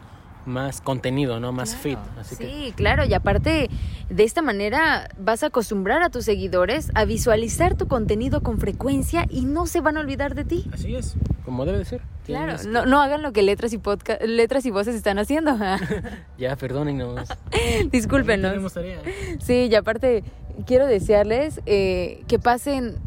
más 0.47 0.81
contenido, 0.81 1.39
¿no? 1.39 1.51
Más 1.51 1.75
fit. 1.75 1.99
Así 2.19 2.35
sí, 2.35 2.43
que 2.43 2.73
claro, 2.75 3.05
y 3.05 3.13
aparte 3.13 3.69
de 4.09 4.23
esta 4.23 4.41
manera 4.41 5.09
vas 5.19 5.43
a 5.43 5.47
acostumbrar 5.47 6.01
a 6.01 6.09
tus 6.09 6.25
seguidores 6.25 6.91
a 6.95 7.05
visualizar 7.05 7.75
tu 7.75 7.87
contenido 7.87 8.41
con 8.41 8.57
frecuencia 8.59 9.25
y 9.29 9.45
no 9.45 9.67
se 9.67 9.81
van 9.81 9.97
a 9.97 9.99
olvidar 9.99 10.33
de 10.33 10.45
ti. 10.45 10.69
así 10.73 10.95
es, 10.95 11.15
como 11.45 11.65
debe 11.65 11.77
de 11.77 11.85
ser. 11.85 12.01
Claro, 12.25 12.55
no, 12.67 12.85
no 12.85 13.01
hagan 13.01 13.21
lo 13.21 13.31
que 13.31 13.41
letras 13.41 13.71
y 13.73 13.77
podcast, 13.77 14.21
letras 14.21 14.65
y 14.65 14.71
voces 14.71 14.95
están 14.95 15.19
haciendo. 15.19 15.57
Ya, 16.37 16.55
perdónenos. 16.55 17.27
Discúlpenos. 17.91 18.73
Sí, 19.39 19.67
y 19.71 19.75
aparte 19.75 20.23
quiero 20.65 20.85
desearles 20.85 21.61
eh, 21.65 22.23
que 22.27 22.37
pasen 22.37 22.97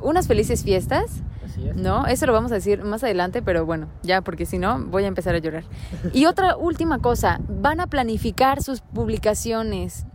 unas 0.00 0.26
felices 0.26 0.64
fiestas. 0.64 1.22
No, 1.74 2.06
eso 2.06 2.26
lo 2.26 2.32
vamos 2.32 2.52
a 2.52 2.56
decir 2.56 2.82
más 2.84 3.02
adelante, 3.04 3.42
pero 3.42 3.66
bueno, 3.66 3.88
ya 4.02 4.20
porque 4.22 4.46
si 4.46 4.58
no 4.58 4.84
voy 4.86 5.04
a 5.04 5.08
empezar 5.08 5.34
a 5.34 5.38
llorar. 5.38 5.64
Y 6.12 6.26
otra 6.26 6.56
última 6.56 6.98
cosa, 6.98 7.40
van 7.48 7.80
a 7.80 7.86
planificar 7.86 8.62
sus 8.62 8.80
publicaciones. 8.80 10.06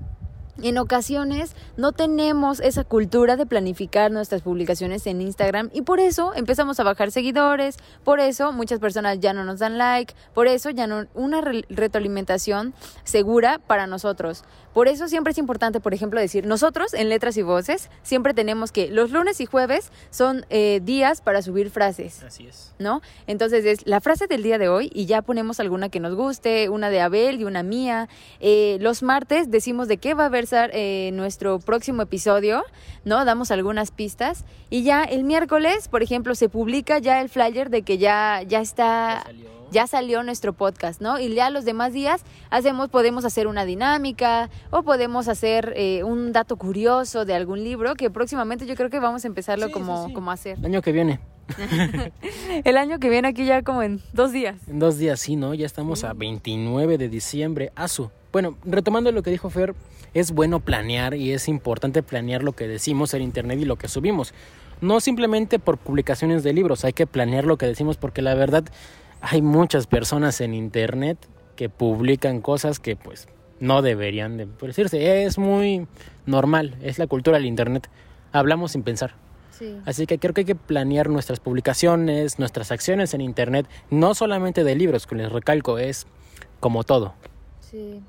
En 0.61 0.77
ocasiones 0.77 1.55
no 1.75 1.91
tenemos 1.91 2.59
esa 2.61 2.83
cultura 2.83 3.35
de 3.35 3.45
planificar 3.45 4.11
nuestras 4.11 4.41
publicaciones 4.41 5.05
en 5.05 5.19
Instagram 5.21 5.69
y 5.73 5.81
por 5.81 5.99
eso 5.99 6.33
empezamos 6.33 6.79
a 6.79 6.83
bajar 6.83 7.11
seguidores, 7.11 7.77
por 8.03 8.19
eso 8.19 8.53
muchas 8.53 8.79
personas 8.79 9.19
ya 9.19 9.33
no 9.33 9.43
nos 9.43 9.59
dan 9.59 9.77
like, 9.77 10.13
por 10.33 10.47
eso 10.47 10.69
ya 10.69 10.87
no 10.87 11.05
una 11.13 11.41
re- 11.41 11.65
retroalimentación 11.69 12.73
segura 13.03 13.59
para 13.59 13.85
nosotros. 13.85 14.43
Por 14.73 14.89
eso 14.89 15.07
siempre 15.07 15.31
es 15.31 15.37
importante, 15.37 15.79
por 15.79 15.93
ejemplo, 15.93 16.19
decir, 16.19 16.45
nosotros 16.45 16.93
en 16.93 17.07
letras 17.07 17.37
y 17.37 17.41
voces 17.41 17.89
siempre 18.03 18.33
tenemos 18.33 18.73
que 18.73 18.89
los 18.89 19.11
lunes 19.11 19.39
y 19.39 19.45
jueves 19.45 19.89
son 20.09 20.45
eh, 20.49 20.81
días 20.83 21.21
para 21.21 21.41
subir 21.41 21.69
frases. 21.69 22.23
Así 22.23 22.47
es. 22.47 22.73
¿no? 22.77 23.01
Entonces 23.25 23.63
es 23.65 23.87
la 23.87 24.01
frase 24.01 24.27
del 24.27 24.43
día 24.43 24.57
de 24.57 24.67
hoy 24.67 24.91
y 24.93 25.05
ya 25.05 25.21
ponemos 25.21 25.59
alguna 25.61 25.87
que 25.89 26.01
nos 26.01 26.15
guste, 26.15 26.67
una 26.69 26.89
de 26.89 26.99
Abel 26.99 27.39
y 27.39 27.45
una 27.45 27.63
mía. 27.63 28.09
Eh, 28.41 28.77
los 28.81 29.01
martes 29.01 29.49
decimos 29.49 29.87
de 29.87 29.97
qué 29.97 30.13
va 30.13 30.25
a 30.25 30.29
versar 30.45 30.69
eh, 30.73 31.09
nuestro 31.13 31.57
próximo 31.57 32.03
episodio, 32.03 32.63
¿no? 33.03 33.25
Damos 33.25 33.49
algunas 33.49 33.89
pistas 33.89 34.45
y 34.69 34.83
ya 34.83 35.03
el 35.03 35.23
miércoles, 35.23 35.87
por 35.87 36.03
ejemplo, 36.03 36.35
se 36.35 36.49
publica 36.49 36.99
ya 36.99 37.19
el 37.21 37.29
flyer 37.29 37.71
de 37.71 37.81
que 37.81 37.97
ya, 37.97 38.43
ya 38.47 38.61
está... 38.61 39.15
Ya 39.15 39.23
salió. 39.23 39.55
Ya 39.71 39.87
salió 39.87 40.23
nuestro 40.23 40.53
podcast, 40.53 41.01
¿no? 41.01 41.19
Y 41.19 41.33
ya 41.33 41.49
los 41.49 41.65
demás 41.65 41.91
días 41.91 42.21
hacemos, 42.51 42.87
podemos 42.87 43.25
hacer 43.25 43.47
una 43.47 43.65
dinámica 43.65 44.51
o 44.69 44.83
podemos 44.83 45.27
hacer 45.27 45.73
eh, 45.75 46.03
un 46.03 46.31
dato 46.31 46.55
curioso 46.55 47.25
de 47.25 47.33
algún 47.33 47.63
libro 47.63 47.95
que 47.95 48.11
próximamente 48.11 48.67
yo 48.67 48.75
creo 48.75 48.91
que 48.91 48.99
vamos 48.99 49.25
a 49.25 49.27
empezarlo 49.27 49.65
Sí, 49.65 49.73
sí, 49.73 49.79
como, 49.79 50.07
sí. 50.07 50.13
como 50.13 50.29
a 50.29 50.35
hacer. 50.35 50.59
El 50.59 50.65
año 50.65 50.81
que 50.83 50.91
viene. 50.91 51.19
El 52.63 52.77
año 52.77 52.99
que 52.99 53.09
viene 53.09 53.27
aquí 53.27 53.45
ya 53.45 53.61
como 53.63 53.83
en 53.83 54.01
dos 54.13 54.31
días. 54.31 54.55
En 54.67 54.79
dos 54.79 54.97
días, 54.97 55.19
sí, 55.19 55.35
¿no? 55.35 55.53
Ya 55.53 55.65
estamos 55.65 56.03
a 56.03 56.13
29 56.13 56.97
de 56.97 57.09
diciembre. 57.09 57.71
Asu. 57.75 58.11
Bueno, 58.31 58.57
retomando 58.65 59.11
lo 59.11 59.23
que 59.23 59.31
dijo 59.31 59.49
Fer, 59.49 59.75
es 60.13 60.31
bueno 60.31 60.59
planear 60.59 61.13
y 61.13 61.31
es 61.31 61.47
importante 61.47 62.03
planear 62.03 62.43
lo 62.43 62.53
que 62.53 62.67
decimos 62.67 63.13
en 63.13 63.21
internet 63.21 63.59
y 63.59 63.65
lo 63.65 63.77
que 63.77 63.87
subimos. 63.87 64.33
No 64.81 64.99
simplemente 64.99 65.59
por 65.59 65.77
publicaciones 65.77 66.43
de 66.43 66.53
libros, 66.53 66.83
hay 66.83 66.93
que 66.93 67.07
planear 67.07 67.45
lo 67.45 67.57
que 67.57 67.65
decimos 67.65 67.97
porque 67.97 68.21
la 68.21 68.35
verdad 68.35 68.65
hay 69.21 69.41
muchas 69.41 69.87
personas 69.87 70.41
en 70.41 70.53
internet 70.53 71.17
que 71.55 71.69
publican 71.69 72.41
cosas 72.41 72.79
que 72.79 72.95
pues 72.95 73.27
no 73.59 73.81
deberían 73.81 74.37
de 74.37 74.47
decirse. 74.61 75.23
Es 75.23 75.37
muy 75.37 75.87
normal, 76.25 76.75
es 76.81 76.99
la 76.99 77.07
cultura 77.07 77.37
del 77.37 77.45
internet. 77.45 77.89
Hablamos 78.31 78.73
sin 78.73 78.83
pensar. 78.83 79.15
Sí. 79.57 79.77
Así 79.85 80.05
que 80.05 80.19
creo 80.19 80.33
que 80.33 80.41
hay 80.41 80.45
que 80.45 80.55
planear 80.55 81.09
nuestras 81.09 81.39
publicaciones, 81.39 82.39
nuestras 82.39 82.71
acciones 82.71 83.13
en 83.13 83.21
Internet, 83.21 83.67
no 83.89 84.13
solamente 84.13 84.63
de 84.63 84.75
libros, 84.75 85.07
que 85.07 85.15
les 85.15 85.31
recalco, 85.31 85.77
es 85.77 86.07
como 86.59 86.83
todo. 86.83 87.13
Sí. 87.61 88.01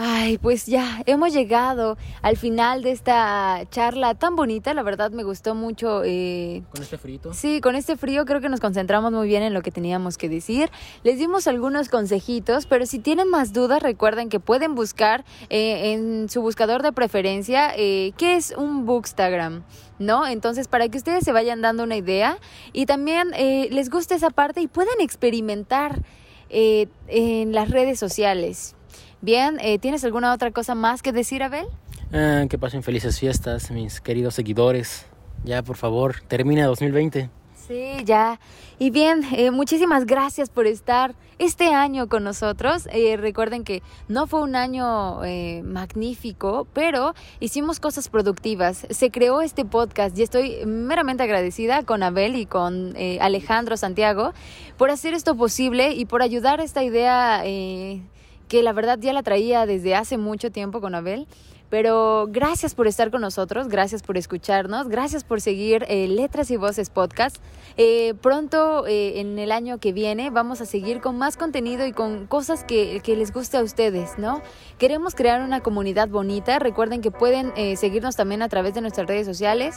Ay, 0.00 0.38
pues 0.38 0.66
ya, 0.66 1.02
hemos 1.06 1.32
llegado 1.32 1.98
al 2.22 2.36
final 2.36 2.82
de 2.84 2.92
esta 2.92 3.64
charla 3.68 4.14
tan 4.14 4.36
bonita. 4.36 4.72
La 4.72 4.84
verdad 4.84 5.10
me 5.10 5.24
gustó 5.24 5.56
mucho. 5.56 6.04
eh, 6.04 6.62
Con 6.70 6.82
este 6.82 6.98
frito. 6.98 7.34
Sí, 7.34 7.60
con 7.60 7.74
este 7.74 7.96
frío 7.96 8.24
creo 8.24 8.40
que 8.40 8.48
nos 8.48 8.60
concentramos 8.60 9.10
muy 9.10 9.26
bien 9.26 9.42
en 9.42 9.54
lo 9.54 9.60
que 9.60 9.72
teníamos 9.72 10.16
que 10.16 10.28
decir. 10.28 10.70
Les 11.02 11.18
dimos 11.18 11.48
algunos 11.48 11.88
consejitos, 11.88 12.66
pero 12.66 12.86
si 12.86 13.00
tienen 13.00 13.28
más 13.28 13.52
dudas, 13.52 13.82
recuerden 13.82 14.28
que 14.28 14.38
pueden 14.38 14.76
buscar 14.76 15.24
eh, 15.50 15.94
en 15.94 16.28
su 16.28 16.42
buscador 16.42 16.84
de 16.84 16.92
preferencia 16.92 17.72
eh, 17.76 18.12
qué 18.16 18.36
es 18.36 18.54
un 18.56 18.86
Bookstagram. 18.86 19.64
¿No? 19.98 20.28
Entonces, 20.28 20.68
para 20.68 20.88
que 20.88 20.96
ustedes 20.96 21.24
se 21.24 21.32
vayan 21.32 21.60
dando 21.60 21.82
una 21.82 21.96
idea 21.96 22.38
y 22.72 22.86
también 22.86 23.32
eh, 23.34 23.66
les 23.72 23.90
guste 23.90 24.14
esa 24.14 24.30
parte 24.30 24.60
y 24.60 24.68
puedan 24.68 25.00
experimentar 25.00 26.02
eh, 26.50 26.86
en 27.08 27.52
las 27.52 27.68
redes 27.72 27.98
sociales. 27.98 28.76
Bien, 29.20 29.58
eh, 29.60 29.78
¿tienes 29.78 30.04
alguna 30.04 30.32
otra 30.32 30.50
cosa 30.50 30.74
más 30.74 31.02
que 31.02 31.12
decir, 31.12 31.42
Abel? 31.42 31.66
Ah, 32.12 32.44
que 32.48 32.58
pasen 32.58 32.82
felices 32.82 33.18
fiestas, 33.18 33.70
mis 33.70 34.00
queridos 34.00 34.34
seguidores. 34.34 35.06
Ya, 35.44 35.62
por 35.62 35.76
favor, 35.76 36.16
termina 36.26 36.66
2020. 36.66 37.30
Sí, 37.68 37.96
ya. 38.04 38.40
Y 38.78 38.90
bien, 38.90 39.22
eh, 39.32 39.50
muchísimas 39.50 40.06
gracias 40.06 40.48
por 40.48 40.66
estar 40.66 41.14
este 41.38 41.74
año 41.74 42.08
con 42.08 42.24
nosotros. 42.24 42.88
Eh, 42.92 43.16
recuerden 43.16 43.62
que 43.62 43.82
no 44.08 44.26
fue 44.26 44.40
un 44.40 44.56
año 44.56 45.22
eh, 45.24 45.62
magnífico, 45.64 46.66
pero 46.72 47.14
hicimos 47.40 47.78
cosas 47.80 48.08
productivas. 48.08 48.86
Se 48.90 49.10
creó 49.10 49.40
este 49.40 49.64
podcast 49.64 50.16
y 50.18 50.22
estoy 50.22 50.64
meramente 50.64 51.22
agradecida 51.22 51.82
con 51.82 52.02
Abel 52.02 52.36
y 52.36 52.46
con 52.46 52.94
eh, 52.96 53.18
Alejandro 53.20 53.76
Santiago 53.76 54.32
por 54.76 54.90
hacer 54.90 55.14
esto 55.14 55.36
posible 55.36 55.92
y 55.92 56.06
por 56.06 56.22
ayudar 56.22 56.60
a 56.60 56.64
esta 56.64 56.82
idea 56.82 57.42
eh, 57.44 58.00
que 58.48 58.62
la 58.62 58.72
verdad 58.72 58.98
ya 58.98 59.12
la 59.12 59.22
traía 59.22 59.66
desde 59.66 59.94
hace 59.94 60.18
mucho 60.18 60.50
tiempo 60.50 60.80
con 60.80 60.94
Abel. 60.94 61.26
Pero 61.70 62.26
gracias 62.30 62.74
por 62.74 62.86
estar 62.86 63.10
con 63.10 63.20
nosotros, 63.20 63.68
gracias 63.68 64.02
por 64.02 64.16
escucharnos, 64.16 64.88
gracias 64.88 65.22
por 65.22 65.42
seguir 65.42 65.84
eh, 65.88 66.08
Letras 66.08 66.50
y 66.50 66.56
Voces 66.56 66.88
Podcast. 66.88 67.36
Eh, 67.76 68.14
pronto, 68.22 68.86
eh, 68.86 69.20
en 69.20 69.38
el 69.38 69.52
año 69.52 69.78
que 69.78 69.92
viene, 69.92 70.30
vamos 70.30 70.62
a 70.62 70.66
seguir 70.66 71.02
con 71.02 71.18
más 71.18 71.36
contenido 71.36 71.86
y 71.86 71.92
con 71.92 72.26
cosas 72.26 72.64
que, 72.64 73.00
que 73.04 73.16
les 73.16 73.34
guste 73.34 73.58
a 73.58 73.62
ustedes, 73.62 74.18
¿no? 74.18 74.40
Queremos 74.78 75.14
crear 75.14 75.42
una 75.42 75.60
comunidad 75.60 76.08
bonita. 76.08 76.58
Recuerden 76.58 77.02
que 77.02 77.10
pueden 77.10 77.52
seguirnos 77.76 78.16
también 78.16 78.42
a 78.42 78.48
través 78.48 78.74
de 78.74 78.80
nuestras 78.80 79.06
redes 79.06 79.26
sociales 79.26 79.76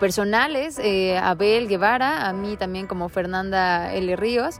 personales, 0.00 0.80
Abel 1.22 1.68
Guevara, 1.68 2.28
a 2.28 2.32
mí 2.32 2.56
también 2.56 2.88
como 2.88 3.08
Fernanda 3.08 3.94
L. 3.94 4.16
Ríos, 4.16 4.56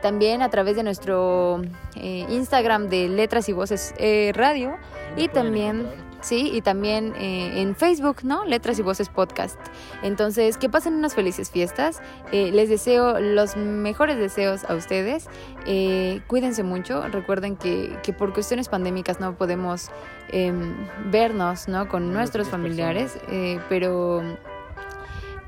también 0.00 0.40
a 0.40 0.48
través 0.48 0.74
de 0.76 0.82
nuestro 0.82 1.60
eh, 1.96 2.26
Instagram 2.28 2.88
de 2.88 3.08
Letras 3.08 3.48
y 3.48 3.52
Voces 3.52 3.94
eh, 3.98 4.32
Radio 4.34 4.76
y 5.16 5.28
también 5.28 5.86
sí 6.26 6.50
y 6.52 6.60
también 6.60 7.14
eh, 7.16 7.60
en 7.60 7.76
Facebook 7.76 8.18
no 8.24 8.44
letras 8.44 8.78
y 8.78 8.82
voces 8.82 9.08
podcast. 9.08 9.58
Entonces 10.02 10.56
que 10.56 10.68
pasen 10.68 10.94
unas 10.94 11.14
felices 11.14 11.50
fiestas. 11.50 12.02
Eh, 12.32 12.50
les 12.52 12.68
deseo 12.68 13.20
los 13.20 13.56
mejores 13.56 14.18
deseos 14.18 14.64
a 14.64 14.74
ustedes. 14.74 15.28
Eh, 15.66 16.20
cuídense 16.26 16.62
mucho. 16.62 17.02
Recuerden 17.08 17.56
que, 17.56 17.96
que 18.02 18.12
por 18.12 18.32
cuestiones 18.32 18.68
pandémicas 18.68 19.20
no 19.20 19.36
podemos 19.36 19.90
em, 20.28 20.74
vernos 21.10 21.68
no 21.68 21.88
con 21.88 22.12
nuestros 22.12 22.48
familiares 22.48 23.18
eh, 23.30 23.60
pero 23.68 24.22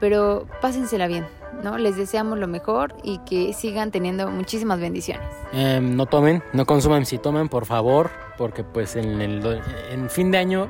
pero 0.00 0.46
pásensela 0.60 1.06
bien 1.06 1.26
no 1.62 1.76
les 1.76 1.96
deseamos 1.96 2.38
lo 2.38 2.46
mejor 2.46 2.94
y 3.02 3.18
que 3.18 3.52
sigan 3.52 3.90
teniendo 3.90 4.30
muchísimas 4.30 4.78
bendiciones 4.80 5.26
Em, 5.52 5.96
no 5.96 6.06
tomen, 6.06 6.42
no 6.52 6.66
consuman 6.66 7.06
si 7.06 7.18
toman, 7.18 7.48
por 7.48 7.64
favor, 7.66 8.10
porque 8.36 8.64
pues 8.64 8.96
en 8.96 9.20
el 9.20 9.60
en 9.90 10.10
fin 10.10 10.30
de 10.30 10.38
año, 10.38 10.68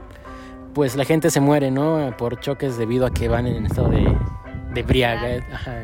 pues 0.72 0.94
la 0.96 1.04
gente 1.04 1.30
se 1.30 1.40
muere, 1.40 1.70
¿no? 1.70 2.14
Por 2.16 2.38
choques 2.40 2.78
debido 2.78 3.04
a 3.04 3.10
que 3.10 3.28
van 3.28 3.46
en 3.46 3.66
estado 3.66 3.88
de, 3.88 4.16
de 4.72 4.80
embriaguez. 4.80 5.42
Ajá. 5.52 5.74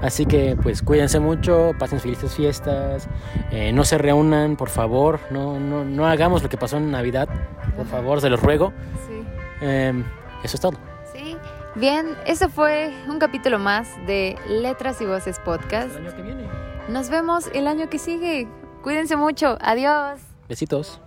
Así 0.00 0.26
que 0.26 0.56
pues 0.62 0.82
cuídense 0.82 1.20
mucho, 1.20 1.72
pasen 1.78 2.00
felices 2.00 2.34
fiestas, 2.34 3.08
eh, 3.50 3.72
no 3.72 3.84
se 3.84 3.98
reúnan, 3.98 4.56
por 4.56 4.68
favor, 4.68 5.20
no, 5.30 5.60
no, 5.60 5.84
no 5.84 6.06
hagamos 6.06 6.42
lo 6.42 6.48
que 6.48 6.56
pasó 6.56 6.76
en 6.78 6.90
Navidad, 6.90 7.28
por 7.76 7.86
favor, 7.86 8.20
se 8.20 8.30
los 8.30 8.40
ruego. 8.40 8.72
sí 9.06 9.66
Em, 9.66 10.04
eso 10.42 10.56
es 10.56 10.60
todo. 10.60 10.76
Sí, 11.12 11.36
bien, 11.76 12.16
eso 12.26 12.48
fue 12.48 12.92
un 13.08 13.18
capítulo 13.18 13.58
más 13.58 13.88
de 14.06 14.36
Letras 14.48 15.00
y 15.00 15.06
Voces 15.06 15.38
Podcast. 15.40 15.96
año 15.96 16.14
que 16.14 16.22
viene. 16.22 16.44
Nos 16.88 17.10
vemos 17.10 17.48
el 17.54 17.66
año 17.66 17.88
que 17.88 17.98
sigue. 17.98 18.48
Cuídense 18.82 19.16
mucho. 19.16 19.56
Adiós. 19.60 20.20
Besitos. 20.48 21.00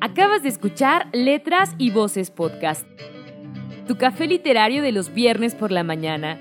Acabas 0.00 0.42
de 0.42 0.48
escuchar 0.48 1.08
Letras 1.12 1.74
y 1.78 1.90
Voces 1.90 2.30
Podcast, 2.30 2.86
tu 3.88 3.96
café 3.96 4.26
literario 4.26 4.82
de 4.82 4.92
los 4.92 5.12
viernes 5.12 5.54
por 5.54 5.72
la 5.72 5.82
mañana. 5.82 6.40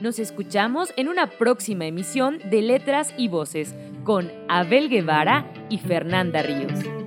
Nos 0.00 0.18
escuchamos 0.18 0.92
en 0.96 1.08
una 1.08 1.26
próxima 1.26 1.84
emisión 1.84 2.38
de 2.50 2.62
Letras 2.62 3.12
y 3.18 3.28
Voces 3.28 3.74
con 4.02 4.32
Abel 4.48 4.88
Guevara 4.88 5.52
y 5.68 5.78
Fernanda 5.78 6.42
Ríos. 6.42 6.99